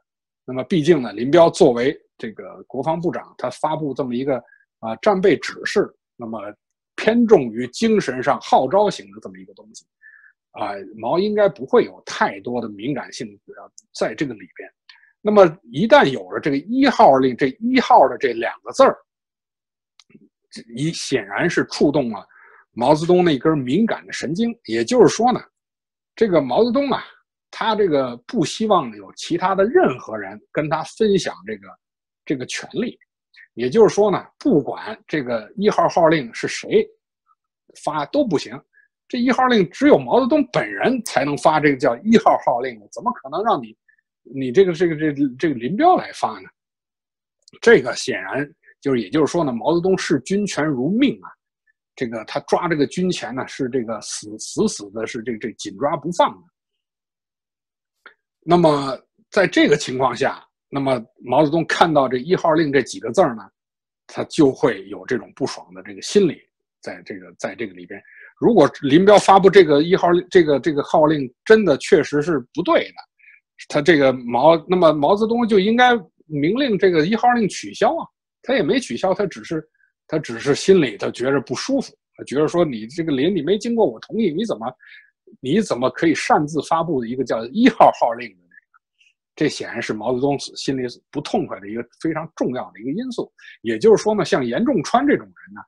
[0.46, 4.38] 那么，毕竟呢，林彪作为这个国防部长，他发布这么一个
[4.80, 6.40] 啊战备指示，那么
[6.96, 9.86] 偏重于精神上号召型的这么一个东西，
[10.52, 13.28] 啊，毛应该不会有太多的敏感性
[13.94, 14.70] 在这个里边。
[15.22, 18.98] 那么一旦有了这个一号令，这一号的这两个字儿，
[20.76, 22.28] 你显然是触动了
[22.74, 24.54] 毛泽东那根敏感的神经。
[24.66, 25.42] 也就是说呢，
[26.16, 27.04] 这个毛泽东啊，
[27.50, 31.68] 他这个不希望有其他的任何人跟他分享这个
[32.26, 32.98] 这个权利。
[33.56, 36.84] 也就是说呢，不管这个一号号令是谁
[37.84, 38.60] 发都不行，
[39.08, 43.78] 这一号令只有毛泽东本人才能发这个叫一号号令，怎么可能让你
[44.24, 46.50] 你这个这个这个这个林彪来发呢？
[47.62, 48.44] 这个显然
[48.82, 51.30] 就是，也就是说呢，毛泽东视军权如命啊，
[51.96, 56.48] 这个他抓这个军权呢是这个死死死的，是这这紧抓不放的。
[58.40, 59.00] 那么
[59.30, 60.44] 在这个情况下。
[60.74, 63.48] 那么毛泽东看到这一号令这几个字呢，
[64.08, 66.42] 他就会有这种不爽的这个心理，
[66.82, 68.02] 在这个在这个里边，
[68.40, 72.96] 如果林彪发布这个一号这个这个号令真的确实是不对的，
[73.70, 75.94] 他这个毛那么毛泽东就应该
[76.26, 78.08] 明令这个一号令取消啊，
[78.42, 79.64] 他也没取消，他只是
[80.08, 84.74] 他只是心里他觉着不舒服，他觉得说你这个林你没经过我同意，你怎么
[85.40, 88.36] 你怎么可以擅自发布一个叫一号号令？
[89.36, 93.32] 这显然是毛泽东心里不痛快的一个非常重要的一个因素。
[93.62, 95.62] 也就是说呢，像严仲川这种人呢，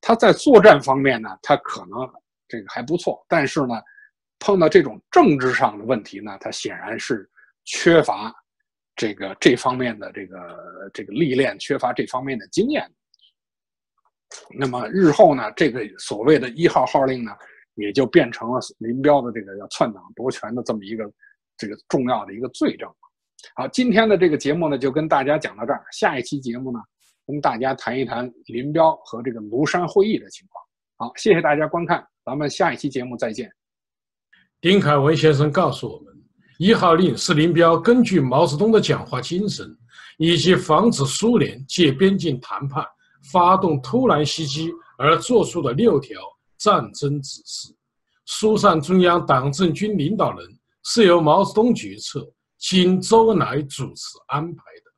[0.00, 2.10] 他在作战方面呢，他可能
[2.48, 3.74] 这个还不错，但是呢，
[4.40, 7.30] 碰到这种政治上的问题呢，他显然是
[7.64, 8.34] 缺乏
[8.96, 12.90] 这个这方面的这个这个历练，缺乏这方面的经验。
[14.58, 17.30] 那么日后呢，这个所谓的一号号令呢，
[17.74, 21.08] 也就变成了林彪的这个要篡党夺权的这么一个
[21.56, 22.92] 这个重要的一个罪证。
[23.54, 25.84] 好，今天的这个节目呢，就跟大家讲到这儿。
[25.92, 26.78] 下一期节目呢，
[27.26, 30.64] 跟大家谈一谈林彪和这个庐山会议的情况。
[30.96, 33.50] 好，谢谢大家观看，咱们下一期节目再见。
[34.60, 36.14] 丁凯文先生告诉我们，
[36.58, 39.66] 一号令是林彪根据毛泽东的讲话精神，
[40.18, 42.84] 以及防止苏联借边境谈判
[43.32, 46.20] 发动突然袭击而作出的六条
[46.58, 47.74] 战争指示。
[48.26, 50.48] 疏散中央党政军领导人
[50.84, 52.24] 是由毛泽东决策。
[52.62, 54.92] 经周恩来主持安排的。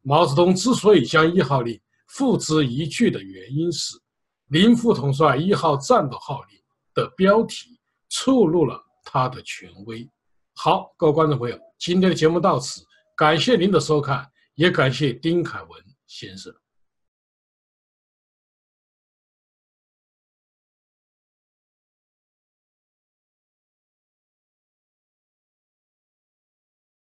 [0.00, 3.98] 毛泽东之所以将一号令付之一炬的原因是，
[4.46, 6.58] 林副统帅一号战斗号令
[6.94, 10.08] 的标题触怒了他的权威。
[10.54, 12.80] 好，各位观众朋友，今天的节目到此，
[13.16, 15.70] 感谢您的收看，也感谢丁凯文
[16.06, 16.54] 先生。